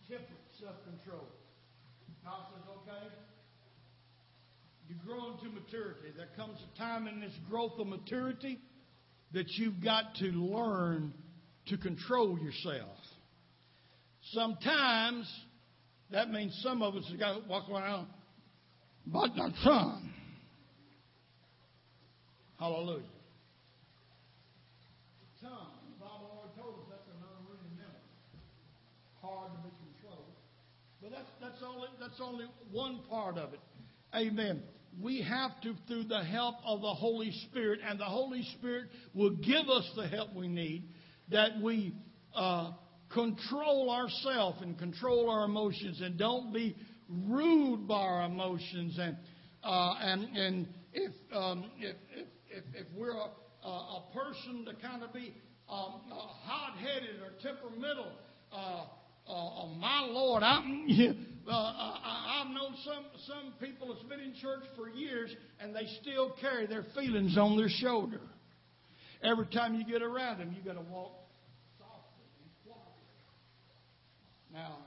Temperate 0.08 0.30
self 0.60 0.76
control. 0.84 1.28
God 2.24 2.46
says, 2.54 2.64
okay, 2.78 3.14
you 4.88 4.96
grow 5.06 5.34
into 5.34 5.50
maturity. 5.50 6.10
There 6.16 6.30
comes 6.38 6.58
a 6.74 6.78
time 6.78 7.08
in 7.08 7.20
this 7.20 7.34
growth 7.50 7.74
of 7.80 7.88
maturity 7.88 8.60
that 9.34 9.48
you've 9.52 9.84
got 9.84 10.16
to 10.16 10.26
learn 10.26 11.14
to 11.68 11.78
control 11.78 12.38
yourself. 12.40 12.98
Sometimes 14.32 15.32
that 16.12 16.30
means 16.30 16.58
some 16.64 16.82
of 16.82 16.96
us 16.96 17.06
have 17.10 17.20
got 17.20 17.34
to 17.34 17.48
walk 17.48 17.70
around, 17.70 18.08
but 19.06 19.36
not 19.36 19.52
some. 19.64 20.14
Hallelujah. 22.60 23.04
Tongue. 25.42 25.52
The 25.98 26.04
Bible 26.04 26.30
already 26.36 26.60
told 26.60 26.76
us 26.80 26.86
that's 26.90 27.08
an 27.08 27.24
unruly 27.24 27.70
member. 27.78 28.04
Hard 29.22 29.52
to 29.54 29.60
be 29.64 29.70
controlled. 29.94 30.34
But 31.02 31.12
that's, 31.12 31.30
that's, 31.40 31.64
only, 31.64 31.88
that's 32.00 32.20
only 32.22 32.46
one 32.72 33.00
part 33.10 33.38
of 33.38 33.54
it. 33.54 33.60
Amen 34.14 34.64
we 35.00 35.22
have 35.22 35.60
to, 35.62 35.76
through 35.88 36.06
the 36.06 36.24
help 36.24 36.56
of 36.66 36.82
the 36.82 36.94
Holy 36.94 37.32
Spirit, 37.50 37.80
and 37.88 38.00
the 38.00 38.06
Holy 38.06 38.44
Spirit 38.58 38.90
will 39.14 39.36
give 39.36 39.70
us 39.70 39.90
the 39.96 40.08
help 40.08 40.34
we 40.34 40.48
need, 40.48 40.90
that 41.30 41.60
we 41.62 41.94
uh, 42.36 42.72
control 43.10 43.90
ourselves 43.90 44.62
and 44.62 44.78
control 44.78 45.30
our 45.30 45.46
emotions 45.46 46.02
and 46.02 46.18
don't 46.18 46.54
be 46.54 46.76
ruled 47.28 47.88
by 47.88 47.96
our 47.96 48.26
emotions. 48.26 48.98
And, 49.00 49.18
uh, 49.64 49.96
and, 50.02 50.38
and 50.38 50.68
if, 50.94 51.14
um, 51.34 51.72
if, 51.78 51.96
if, 52.16 52.28
if, 52.50 52.64
if, 52.76 52.88
we're 52.96 53.12
a, 53.12 53.68
a, 53.68 54.04
person 54.14 54.66
to 54.66 54.74
kind 54.88 55.04
of 55.04 55.14
be 55.14 55.36
um, 55.70 56.02
uh, 56.12 56.16
hot 56.16 56.78
headed 56.78 57.22
or 57.22 57.32
temperamental, 57.42 58.12
uh, 58.52 58.86
uh, 59.30 59.68
my 59.78 60.02
Lord, 60.10 60.44
I, 60.44 60.58
uh, 61.48 61.52
I, 61.52 62.42
I've 62.42 62.54
known 62.54 62.76
some 62.84 63.06
some 63.28 63.54
people 63.60 63.94
that's 63.94 64.06
been 64.08 64.20
in 64.20 64.34
church 64.42 64.64
for 64.76 64.90
years 64.90 65.30
and 65.60 65.76
they 65.76 65.88
still 66.02 66.36
carry 66.42 66.66
their 66.68 66.86
feelings 66.96 67.38
on 67.38 67.58
their 67.58 67.70
shoulder. 67.70 68.22
Every 69.22 69.48
time 69.48 69.76
you 69.76 69.86
get 69.86 70.02
around 70.02 70.40
them, 70.40 70.56
you 70.58 70.64
got 70.64 70.80
to 70.80 70.90
walk 70.90 71.12
softly 71.78 72.26
and 72.42 72.52
quietly. 72.66 72.94
Now, 74.54 74.78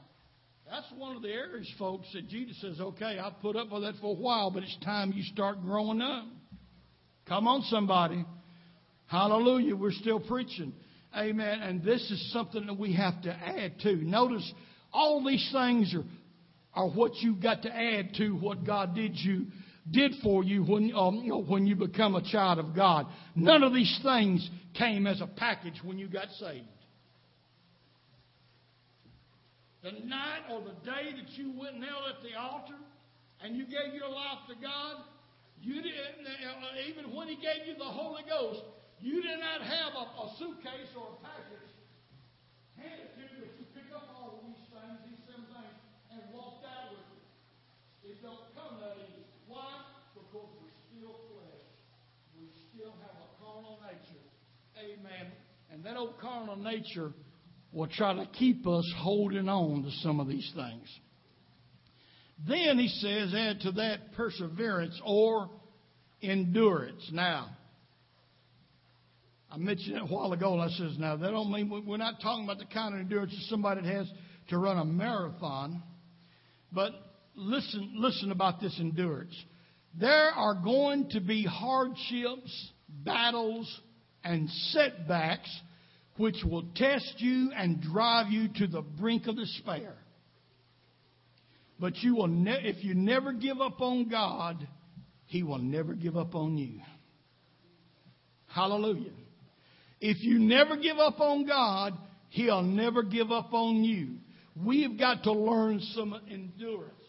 that's 0.68 0.86
one 0.96 1.16
of 1.16 1.22
the 1.22 1.28
areas, 1.28 1.70
folks, 1.78 2.06
that 2.14 2.28
Jesus 2.28 2.60
says, 2.60 2.80
"Okay, 2.80 3.18
I've 3.18 3.38
put 3.40 3.56
up 3.56 3.70
with 3.70 3.82
that 3.82 3.94
for 4.00 4.16
a 4.16 4.18
while, 4.18 4.50
but 4.50 4.62
it's 4.62 4.76
time 4.84 5.12
you 5.12 5.22
start 5.24 5.62
growing 5.62 6.00
up." 6.00 6.24
Come 7.28 7.46
on, 7.46 7.62
somebody. 7.62 8.24
Hallelujah. 9.06 9.76
We're 9.76 9.92
still 9.92 10.18
preaching. 10.18 10.72
Amen. 11.16 11.60
And 11.60 11.82
this 11.82 12.10
is 12.10 12.32
something 12.32 12.66
that 12.66 12.78
we 12.78 12.94
have 12.94 13.20
to 13.22 13.30
add 13.30 13.78
to. 13.80 13.96
Notice 13.96 14.50
all 14.92 15.24
these 15.24 15.48
things 15.52 15.94
are, 15.94 16.04
are 16.74 16.88
what 16.88 17.16
you've 17.16 17.42
got 17.42 17.62
to 17.62 17.74
add 17.74 18.14
to 18.14 18.30
what 18.30 18.64
God 18.64 18.94
did 18.94 19.16
you 19.16 19.46
did 19.90 20.12
for 20.22 20.44
you 20.44 20.62
when 20.62 20.92
um, 20.94 21.16
you 21.16 21.30
know, 21.30 21.42
when 21.42 21.66
you 21.66 21.74
become 21.74 22.14
a 22.14 22.22
child 22.22 22.58
of 22.58 22.74
God. 22.74 23.06
None 23.34 23.62
of 23.62 23.72
these 23.74 23.98
things 24.02 24.48
came 24.74 25.06
as 25.06 25.20
a 25.20 25.26
package 25.26 25.80
when 25.82 25.98
you 25.98 26.08
got 26.08 26.28
saved. 26.38 26.66
The 29.82 29.90
night 30.06 30.46
or 30.50 30.60
the 30.60 30.78
day 30.84 31.10
that 31.16 31.30
you 31.34 31.52
went 31.58 31.74
and 31.74 31.80
knelt 31.80 32.04
at 32.08 32.22
the 32.22 32.38
altar 32.38 32.78
and 33.42 33.56
you 33.56 33.64
gave 33.64 33.92
your 33.92 34.08
life 34.08 34.46
to 34.48 34.54
God, 34.54 35.02
you 35.60 35.74
didn't, 35.74 36.26
uh, 36.26 36.88
even 36.88 37.14
when 37.14 37.26
He 37.26 37.34
gave 37.34 37.66
you 37.66 37.74
the 37.76 37.84
Holy 37.84 38.22
Ghost, 38.28 38.62
you 39.02 39.18
did 39.20 39.42
not 39.42 39.66
have 39.66 39.98
a, 39.98 40.04
a 40.06 40.26
suitcase 40.38 40.94
or 40.94 41.10
a 41.10 41.18
package 41.18 41.70
handed 42.78 43.10
to 43.18 43.22
you, 43.26 43.42
but 43.42 43.50
you 43.58 43.66
pick 43.74 43.90
up 43.90 44.06
all 44.14 44.38
of 44.38 44.46
these 44.46 44.62
things, 44.70 44.96
these 45.10 45.22
same 45.26 45.42
things, 45.50 45.76
and 46.14 46.22
walked 46.30 46.62
out 46.62 46.94
with 46.94 47.02
it. 47.18 48.14
It 48.14 48.22
don't 48.22 48.46
come 48.54 48.78
that 48.78 49.02
easy. 49.02 49.26
Why? 49.50 49.82
Because 50.14 50.48
we're 50.54 50.78
still 50.86 51.18
flesh. 51.34 51.66
We 52.38 52.46
still 52.70 52.94
have 53.02 53.18
a 53.18 53.28
carnal 53.42 53.82
nature. 53.82 54.22
Amen. 54.78 55.34
And 55.72 55.84
that 55.84 55.96
old 55.96 56.18
carnal 56.22 56.56
nature 56.56 57.12
will 57.72 57.88
try 57.88 58.14
to 58.14 58.26
keep 58.38 58.66
us 58.66 58.86
holding 58.98 59.48
on 59.48 59.82
to 59.82 59.90
some 60.02 60.20
of 60.20 60.28
these 60.28 60.50
things. 60.54 60.86
Then 62.46 62.78
he 62.78 62.88
says, 62.88 63.34
add 63.34 63.60
to 63.60 63.72
that 63.72 64.12
perseverance 64.16 65.00
or 65.04 65.48
endurance. 66.22 67.08
Now, 67.12 67.50
I 69.52 69.58
mentioned 69.58 69.96
it 69.96 70.02
a 70.02 70.06
while 70.06 70.32
ago, 70.32 70.54
and 70.54 70.62
I 70.62 70.68
says, 70.68 70.96
now 70.98 71.14
that 71.14 71.30
don't 71.30 71.52
mean 71.52 71.84
we're 71.86 71.98
not 71.98 72.22
talking 72.22 72.44
about 72.44 72.58
the 72.58 72.64
kind 72.64 72.94
of 72.94 73.00
endurance 73.00 73.32
that 73.32 73.50
somebody 73.50 73.86
has 73.86 74.10
to 74.48 74.56
run 74.56 74.78
a 74.78 74.84
marathon, 74.84 75.82
but 76.72 76.92
listen, 77.34 77.92
listen 77.96 78.32
about 78.32 78.62
this 78.62 78.74
endurance. 78.80 79.34
There 80.00 80.30
are 80.30 80.54
going 80.54 81.10
to 81.10 81.20
be 81.20 81.44
hardships, 81.44 82.70
battles, 83.04 83.80
and 84.24 84.48
setbacks 84.70 85.50
which 86.16 86.36
will 86.48 86.64
test 86.74 87.14
you 87.18 87.50
and 87.54 87.82
drive 87.82 88.32
you 88.32 88.48
to 88.56 88.66
the 88.66 88.80
brink 88.80 89.26
of 89.26 89.36
despair. 89.36 89.94
But 91.78 91.98
you 91.98 92.16
will 92.16 92.28
ne- 92.28 92.62
if 92.64 92.82
you 92.82 92.94
never 92.94 93.34
give 93.34 93.60
up 93.60 93.82
on 93.82 94.08
God, 94.08 94.66
He 95.26 95.42
will 95.42 95.58
never 95.58 95.92
give 95.92 96.16
up 96.16 96.34
on 96.34 96.56
you. 96.56 96.80
Hallelujah. 98.46 99.12
If 100.04 100.22
you 100.24 100.40
never 100.40 100.76
give 100.76 100.98
up 100.98 101.20
on 101.20 101.46
God, 101.46 101.96
He'll 102.28 102.62
never 102.62 103.04
give 103.04 103.30
up 103.30 103.52
on 103.52 103.84
you. 103.84 104.16
We've 104.56 104.98
got 104.98 105.22
to 105.24 105.32
learn 105.32 105.80
some 105.94 106.20
endurance. 106.28 107.01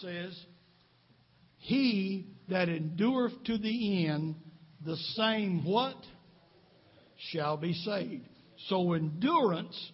Says, 0.00 0.38
He 1.58 2.26
that 2.48 2.68
endureth 2.68 3.44
to 3.44 3.58
the 3.58 4.06
end, 4.06 4.36
the 4.84 4.96
same 5.14 5.64
what? 5.64 5.96
Shall 7.32 7.56
be 7.56 7.74
saved. 7.74 8.28
So 8.68 8.94
endurance 8.94 9.92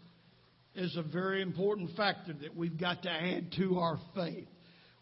is 0.75 0.97
a 0.97 1.03
very 1.03 1.43
important 1.43 1.97
factor 1.97 2.33
that 2.35 2.55
we've 2.57 2.79
got 2.79 3.03
to 3.03 3.11
add 3.11 3.53
to 3.57 3.79
our 3.79 3.99
faith. 4.15 4.47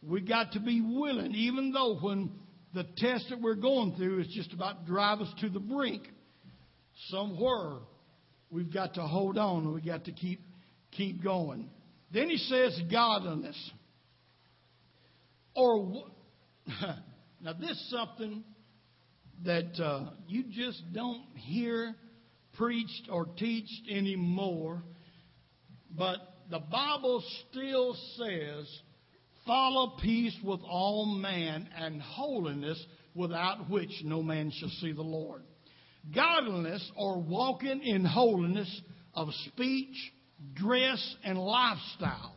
We've 0.03 0.27
got 0.27 0.53
to 0.53 0.61
be 0.61 0.81
willing, 0.81 1.35
even 1.35 1.73
though 1.73 1.97
when 2.01 2.31
the 2.75 2.85
test 2.97 3.27
that 3.31 3.41
we're 3.41 3.55
going 3.55 3.95
through 3.97 4.21
is 4.21 4.29
just 4.29 4.53
about 4.53 4.85
to 4.85 4.87
drive 4.91 5.21
us 5.21 5.33
to 5.41 5.49
the 5.49 5.61
brink, 5.61 6.03
somewhere 7.09 7.79
we've 8.51 8.73
got 8.73 8.95
to 8.95 9.03
hold 9.03 9.39
on 9.39 9.73
we've 9.73 9.85
got 9.85 10.05
to 10.05 10.13
keep 10.13 10.41
keep 10.93 11.23
going. 11.23 11.69
Then 12.13 12.29
he 12.29 12.37
says 12.37 12.81
godliness. 12.91 13.57
Or 15.55 16.05
now 17.41 17.53
this 17.59 17.71
is 17.71 17.91
something 17.91 18.45
that 19.45 19.81
uh, 19.83 20.11
you 20.27 20.45
just 20.51 20.83
don't 20.93 21.25
hear 21.37 21.95
preached 22.55 23.09
or 23.11 23.27
teached 23.27 23.89
anymore. 23.91 24.83
But 25.91 26.19
the 26.51 26.59
Bible 26.59 27.23
still 27.51 27.97
says, 28.17 28.81
follow 29.47 29.97
peace 30.01 30.37
with 30.43 30.61
all 30.69 31.07
man 31.07 31.69
and 31.77 32.01
holiness 32.01 32.83
without 33.15 33.71
which 33.71 33.91
no 34.05 34.23
man 34.23 34.53
shall 34.59 34.71
see 34.81 34.93
the 34.93 35.03
Lord. 35.03 35.43
Godliness 36.15 36.91
or 36.97 37.21
walking 37.21 37.83
in 37.83 38.05
holiness 38.05 38.81
of 39.15 39.29
speech, 39.47 39.97
dress, 40.55 41.17
and 41.25 41.39
lifestyle. 41.39 42.35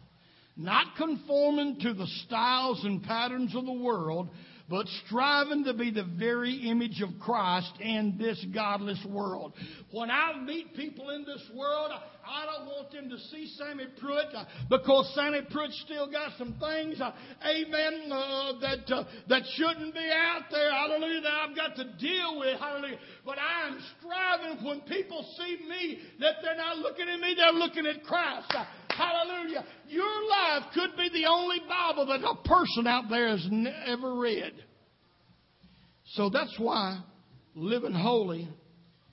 Not 0.57 0.95
conforming 0.97 1.79
to 1.81 1.93
the 1.93 2.07
styles 2.25 2.83
and 2.83 3.03
patterns 3.03 3.55
of 3.55 3.65
the 3.65 3.73
world, 3.73 4.29
but 4.69 4.87
striving 5.05 5.63
to 5.65 5.73
be 5.73 5.91
the 5.91 6.03
very 6.03 6.67
image 6.69 7.01
of 7.01 7.19
Christ 7.19 7.71
in 7.79 8.17
this 8.17 8.43
godless 8.53 9.03
world. 9.07 9.53
When 9.91 10.09
I 10.09 10.33
meet 10.43 10.75
people 10.75 11.11
in 11.11 11.23
this 11.25 11.43
world, 11.55 11.91
I 12.28 12.45
don't 12.45 12.67
want 12.67 12.91
them 12.91 13.09
to 13.09 13.17
see 13.32 13.53
Sammy 13.57 13.86
Pruitt 13.99 14.36
uh, 14.36 14.43
because 14.69 15.11
Sammy 15.15 15.41
Pruitt 15.49 15.71
still 15.86 16.11
got 16.11 16.32
some 16.38 16.55
things, 16.59 16.99
uh, 16.99 17.11
amen, 17.41 18.11
uh, 18.11 18.59
that 18.59 18.91
uh, 18.93 19.03
that 19.30 19.43
shouldn't 19.55 19.93
be 19.93 20.09
out 20.11 20.43
there. 20.51 20.71
Hallelujah, 20.71 21.21
that 21.21 21.34
I've 21.34 21.55
got 21.55 21.75
to 21.78 21.86
deal 21.97 22.39
with. 22.39 22.59
Hallelujah. 22.59 22.97
But 23.25 23.38
I 23.39 23.67
am 23.67 23.80
striving 23.97 24.65
when 24.65 24.82
people 24.82 25.25
see 25.38 25.57
me 25.67 25.99
that 26.19 26.36
they're 26.41 26.57
not 26.57 26.80
looking 26.80 27.07
at 27.07 27.19
me, 27.19 27.36
they're 27.38 27.53
looking 27.53 27.86
at 27.86 28.03
Christ. 28.03 28.51
Uh, 28.53 28.65
hallelujah. 28.89 29.63
Your 29.88 30.30
life 30.30 30.63
could 30.73 30.97
be 30.97 31.09
the 31.09 31.28
only 31.30 31.59
Bible 31.67 32.07
that 32.07 32.28
a 32.28 32.36
person 32.47 32.88
out 32.88 33.05
there 33.09 33.30
has 33.30 33.47
ever 33.86 34.15
read. 34.15 34.53
So 36.13 36.30
that's 36.30 36.55
why 36.57 37.01
living 37.55 37.93
holy 37.93 38.47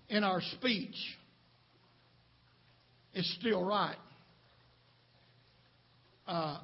in 0.09 0.25
our 0.25 0.41
speech 0.41 0.95
is 3.15 3.37
still 3.41 3.65
right. 3.65 3.97
Uh, 6.27 6.59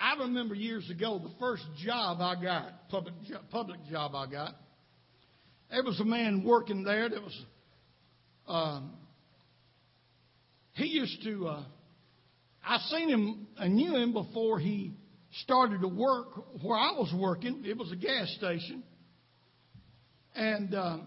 I 0.00 0.16
remember 0.20 0.54
years 0.54 0.88
ago 0.90 1.18
the 1.18 1.32
first 1.38 1.64
job 1.84 2.18
I 2.20 2.40
got, 2.42 2.88
public 2.88 3.14
public 3.50 3.80
job 3.90 4.14
I 4.14 4.30
got. 4.30 4.54
There 5.70 5.82
was 5.82 6.00
a 6.00 6.04
man 6.04 6.44
working 6.44 6.84
there 6.84 7.08
that 7.08 7.20
was. 7.20 7.44
Um, 8.46 8.92
he 10.72 10.86
used 10.86 11.22
to. 11.24 11.48
Uh, 11.48 11.64
I 12.64 12.78
seen 12.90 13.08
him. 13.08 13.46
I 13.58 13.68
knew 13.68 13.96
him 13.96 14.12
before 14.12 14.58
he 14.58 14.94
started 15.42 15.82
to 15.82 15.88
work 15.88 16.28
where 16.62 16.78
I 16.78 16.92
was 16.92 17.12
working. 17.18 17.64
It 17.66 17.76
was 17.76 17.92
a 17.92 17.96
gas 17.96 18.34
station, 18.38 18.82
and 20.34 20.74
uh, 20.74 20.98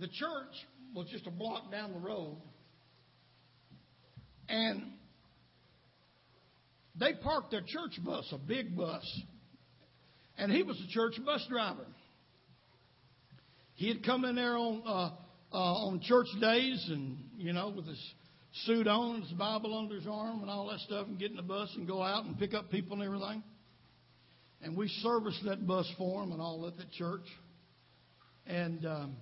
the 0.00 0.08
church 0.08 0.54
was 0.94 1.08
just 1.08 1.26
a 1.26 1.30
block 1.30 1.70
down 1.70 1.92
the 1.92 1.98
road. 1.98 2.36
And 4.48 4.82
they 6.98 7.14
parked 7.14 7.50
their 7.50 7.62
church 7.62 7.98
bus, 8.04 8.28
a 8.32 8.38
big 8.38 8.76
bus. 8.76 9.20
And 10.36 10.50
he 10.52 10.62
was 10.62 10.80
a 10.80 10.92
church 10.92 11.14
bus 11.24 11.44
driver. 11.48 11.86
He 13.74 13.88
had 13.88 14.04
come 14.04 14.24
in 14.24 14.36
there 14.36 14.56
on 14.56 14.82
uh, 14.86 15.10
uh, 15.52 15.86
on 15.86 16.00
church 16.00 16.28
days, 16.40 16.84
and 16.88 17.18
you 17.36 17.52
know, 17.52 17.72
with 17.74 17.86
his 17.86 18.14
suit 18.64 18.86
on, 18.86 19.22
his 19.22 19.32
Bible 19.32 19.76
under 19.76 19.94
his 19.94 20.06
arm, 20.06 20.40
and 20.40 20.50
all 20.50 20.68
that 20.68 20.80
stuff, 20.80 21.06
and 21.06 21.18
get 21.18 21.30
in 21.30 21.36
the 21.36 21.42
bus 21.42 21.70
and 21.76 21.86
go 21.86 22.02
out 22.02 22.24
and 22.24 22.38
pick 22.38 22.54
up 22.54 22.70
people 22.70 22.94
and 22.94 23.02
everything. 23.02 23.42
And 24.62 24.76
we 24.76 24.88
serviced 25.02 25.44
that 25.44 25.66
bus 25.66 25.90
for 25.98 26.22
him 26.22 26.32
and 26.32 26.40
all 26.40 26.66
at 26.66 26.76
the 26.76 26.84
church. 26.96 27.26
And 28.46 28.86
um, 28.86 29.16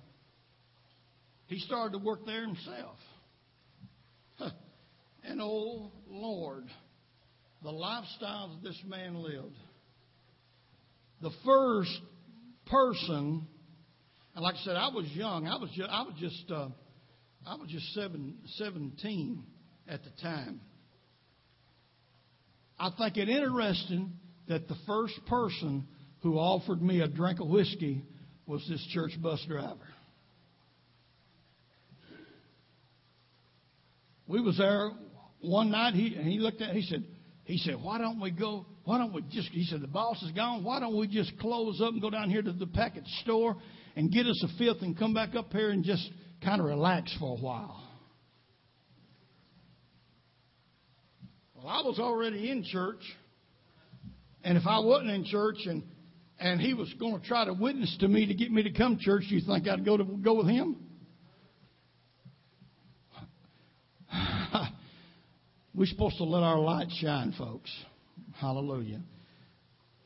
he 1.51 1.59
started 1.59 1.98
to 1.98 2.05
work 2.05 2.24
there 2.24 2.46
himself. 2.46 2.96
and 5.24 5.40
oh, 5.42 5.90
Lord, 6.09 6.64
the 7.64 7.72
lifestyle 7.72 8.51
that 8.55 8.68
this 8.68 8.80
man 8.86 9.16
lived. 9.16 9.57
The 11.20 11.32
first 11.44 11.90
person, 12.66 13.48
and 14.36 14.44
like 14.44 14.55
I 14.55 14.64
said, 14.64 14.76
I 14.76 14.88
was 14.88 15.07
young. 15.12 15.48
I 15.48 15.57
was 15.57 15.70
just, 15.74 15.90
I 15.90 16.03
was 16.03 16.14
just, 16.20 16.51
uh, 16.53 16.68
I 17.44 17.57
was 17.57 17.68
just 17.68 17.94
seven, 17.94 18.36
17 18.57 19.42
at 19.88 20.05
the 20.05 20.11
time. 20.22 20.61
I 22.78 22.90
think 22.96 23.16
it 23.16 23.28
interesting 23.28 24.12
that 24.46 24.68
the 24.68 24.76
first 24.86 25.14
person 25.26 25.88
who 26.22 26.38
offered 26.38 26.80
me 26.80 27.01
a 27.01 27.09
drink 27.09 27.40
of 27.40 27.48
whiskey 27.48 28.05
was 28.46 28.64
this 28.68 28.86
church 28.92 29.20
bus 29.20 29.44
driver. 29.48 29.76
We 34.31 34.41
was 34.41 34.57
there 34.59 34.93
one 35.41 35.70
night. 35.70 35.95
He 35.95 36.14
and 36.14 36.26
he 36.26 36.39
looked 36.39 36.62
at. 36.62 36.74
He 36.74 36.83
said, 36.83 37.05
he 37.45 37.59
said, 37.59 37.74
why 37.83 37.99
don't 37.99 38.20
we 38.20 38.31
go? 38.31 38.64
Why 38.85 38.99
don't 38.99 39.12
we 39.12 39.22
just? 39.22 39.49
He 39.49 39.64
said, 39.64 39.81
the 39.81 39.89
boss 39.89 40.22
is 40.22 40.31
gone. 40.33 40.62
Why 40.62 40.78
don't 40.78 40.97
we 40.97 41.09
just 41.09 41.37
close 41.41 41.81
up 41.83 41.93
and 41.93 42.01
go 42.01 42.11
down 42.11 42.31
here 42.31 42.41
to 42.41 42.53
the 42.53 42.66
package 42.66 43.09
store 43.22 43.57
and 43.97 44.11
get 44.12 44.26
us 44.26 44.43
a 44.45 44.59
fifth 44.59 44.83
and 44.83 44.97
come 44.97 45.12
back 45.12 45.35
up 45.35 45.53
here 45.53 45.70
and 45.70 45.85
just 45.85 46.09
kind 46.45 46.61
of 46.61 46.66
relax 46.66 47.14
for 47.18 47.37
a 47.37 47.41
while. 47.41 47.83
Well, 51.57 51.66
I 51.66 51.83
was 51.83 51.99
already 51.99 52.51
in 52.51 52.64
church, 52.64 53.03
and 54.45 54.57
if 54.57 54.66
I 54.66 54.78
wasn't 54.78 55.11
in 55.11 55.24
church 55.24 55.59
and 55.66 55.83
and 56.39 56.61
he 56.61 56.72
was 56.72 56.93
going 56.99 57.20
to 57.20 57.26
try 57.26 57.45
to 57.45 57.53
witness 57.53 57.95
to 58.01 58.09
me 58.09 58.26
to 58.26 58.35
get 58.35 58.51
me 58.51 58.62
to 58.62 58.72
come 58.72 58.97
to 58.97 59.03
church, 59.03 59.24
you 59.26 59.41
think 59.45 59.68
I'd 59.68 59.85
go 59.85 59.97
to 59.97 60.05
go 60.05 60.35
with 60.35 60.47
him? 60.47 60.76
We're 65.75 65.87
supposed 65.87 66.16
to 66.18 66.25
let 66.25 66.43
our 66.43 66.59
light 66.59 66.89
shine, 67.01 67.33
folks. 67.39 67.71
Hallelujah. 68.35 69.01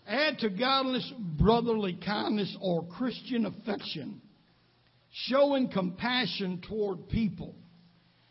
Add 0.06 0.38
to 0.40 0.50
godliness 0.50 1.10
brotherly 1.18 1.98
kindness 2.04 2.54
or 2.60 2.84
Christian 2.84 3.46
affection, 3.46 4.20
showing 5.28 5.70
compassion 5.70 6.62
toward 6.68 7.08
people, 7.08 7.54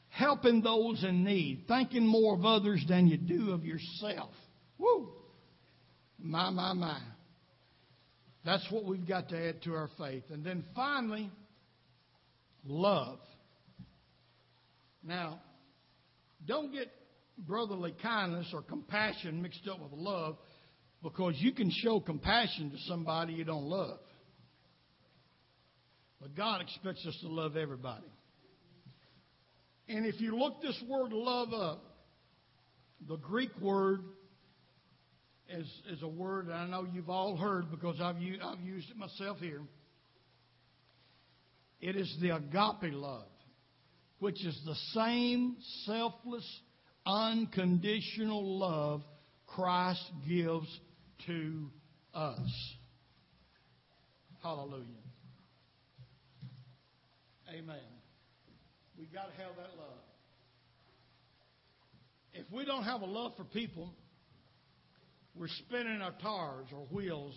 helping 0.09 0.61
those 0.61 1.03
in 1.03 1.23
need, 1.23 1.65
thinking 1.67 2.05
more 2.05 2.35
of 2.35 2.45
others 2.45 2.83
than 2.87 3.07
you 3.07 3.17
do 3.17 3.51
of 3.51 3.65
yourself. 3.65 4.31
Woo! 4.77 5.09
My, 6.19 6.51
my, 6.51 6.73
my. 6.73 6.99
That's 8.45 8.65
what 8.69 8.85
we've 8.85 9.07
got 9.07 9.29
to 9.29 9.49
add 9.49 9.63
to 9.63 9.73
our 9.73 9.89
faith. 9.97 10.23
And 10.29 10.45
then 10.45 10.63
finally, 10.75 11.31
love. 12.65 13.17
Now, 15.03 15.39
don't 16.45 16.71
get 16.71 16.89
brotherly 17.37 17.93
kindness 18.01 18.49
or 18.53 18.61
compassion 18.61 19.41
mixed 19.41 19.67
up 19.67 19.81
with 19.81 19.91
love 19.93 20.37
because 21.01 21.33
you 21.37 21.51
can 21.51 21.69
show 21.69 21.99
compassion 21.99 22.71
to 22.71 22.77
somebody 22.87 23.33
you 23.33 23.43
don't 23.43 23.65
love. 23.65 23.99
But 26.21 26.35
God 26.35 26.61
expects 26.61 27.05
us 27.05 27.17
to 27.21 27.27
love 27.27 27.57
everybody. 27.57 28.07
And 29.89 30.05
if 30.05 30.21
you 30.21 30.37
look 30.37 30.61
this 30.61 30.81
word 30.87 31.11
love 31.11 31.53
up, 31.53 31.83
the 33.07 33.17
Greek 33.17 33.51
word 33.59 34.01
is, 35.49 35.67
is 35.91 36.01
a 36.01 36.07
word 36.07 36.49
I 36.49 36.65
know 36.67 36.87
you've 36.91 37.09
all 37.09 37.35
heard 37.35 37.69
because 37.69 37.97
I've, 37.99 38.15
I've 38.15 38.61
used 38.61 38.89
it 38.89 38.97
myself 38.97 39.39
here. 39.39 39.61
It 41.81 41.97
is 41.97 42.15
the 42.21 42.33
agape 42.33 42.93
love, 42.93 43.27
which 44.19 44.45
is 44.45 44.57
the 44.65 44.75
same 44.93 45.57
selfless 45.85 46.47
unconditional 47.05 48.59
love 48.59 49.01
Christ 49.47 50.03
gives 50.27 50.67
to 51.27 51.69
us. 52.13 52.75
Hallelujah. 54.41 54.83
Amen. 57.49 57.75
We 58.97 59.05
got 59.05 59.25
to 59.25 59.41
have 59.43 59.55
that 59.57 59.77
love. 59.77 59.99
If 62.33 62.45
we 62.51 62.65
don't 62.65 62.83
have 62.83 63.01
a 63.01 63.05
love 63.05 63.33
for 63.37 63.43
people, 63.43 63.93
we're 65.35 65.47
spinning 65.47 66.01
our 66.01 66.13
tires 66.21 66.67
or 66.73 66.85
wheels, 66.91 67.35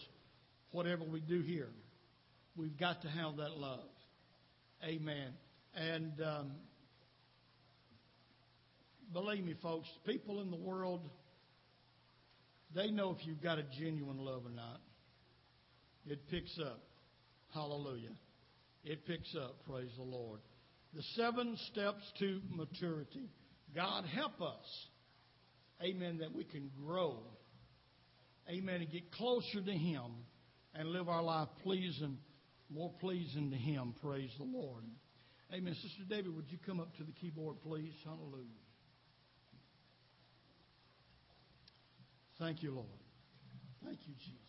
whatever 0.70 1.04
we 1.04 1.20
do 1.20 1.40
here. 1.42 1.68
We've 2.56 2.76
got 2.78 3.02
to 3.02 3.08
have 3.08 3.36
that 3.36 3.52
love. 3.58 3.88
Amen. 4.84 5.34
And 5.74 6.12
um, 6.22 6.52
believe 9.12 9.44
me, 9.44 9.54
folks, 9.62 9.88
people 10.04 10.40
in 10.40 10.50
the 10.50 10.56
world, 10.56 11.08
they 12.74 12.90
know 12.90 13.16
if 13.18 13.26
you've 13.26 13.42
got 13.42 13.58
a 13.58 13.64
genuine 13.78 14.18
love 14.18 14.42
or 14.44 14.50
not. 14.50 14.80
It 16.06 16.28
picks 16.30 16.58
up. 16.64 16.80
Hallelujah. 17.52 18.14
It 18.84 19.06
picks 19.06 19.34
up. 19.34 19.56
Praise 19.68 19.90
the 19.96 20.04
Lord. 20.04 20.40
The 20.94 21.02
seven 21.14 21.56
steps 21.72 22.02
to 22.20 22.40
maturity. 22.50 23.28
God 23.74 24.04
help 24.04 24.40
us. 24.40 24.86
Amen. 25.82 26.18
That 26.18 26.34
we 26.34 26.44
can 26.44 26.70
grow. 26.84 27.18
Amen. 28.48 28.76
And 28.76 28.90
get 28.90 29.10
closer 29.12 29.60
to 29.64 29.72
Him 29.72 30.02
and 30.74 30.88
live 30.90 31.08
our 31.08 31.22
life 31.22 31.48
pleasing, 31.62 32.18
more 32.70 32.92
pleasing 33.00 33.50
to 33.50 33.56
Him. 33.56 33.94
Praise 34.00 34.30
the 34.38 34.44
Lord. 34.44 34.84
Amen. 35.52 35.74
Sister 35.74 36.04
David, 36.08 36.34
would 36.34 36.50
you 36.50 36.58
come 36.64 36.80
up 36.80 36.96
to 36.96 37.04
the 37.04 37.12
keyboard, 37.12 37.56
please? 37.62 37.92
Hallelujah. 38.04 38.65
Thank 42.38 42.62
you, 42.62 42.70
Lord. 42.72 42.86
Thank 43.84 43.98
you, 44.06 44.14
Jesus. 44.18 44.45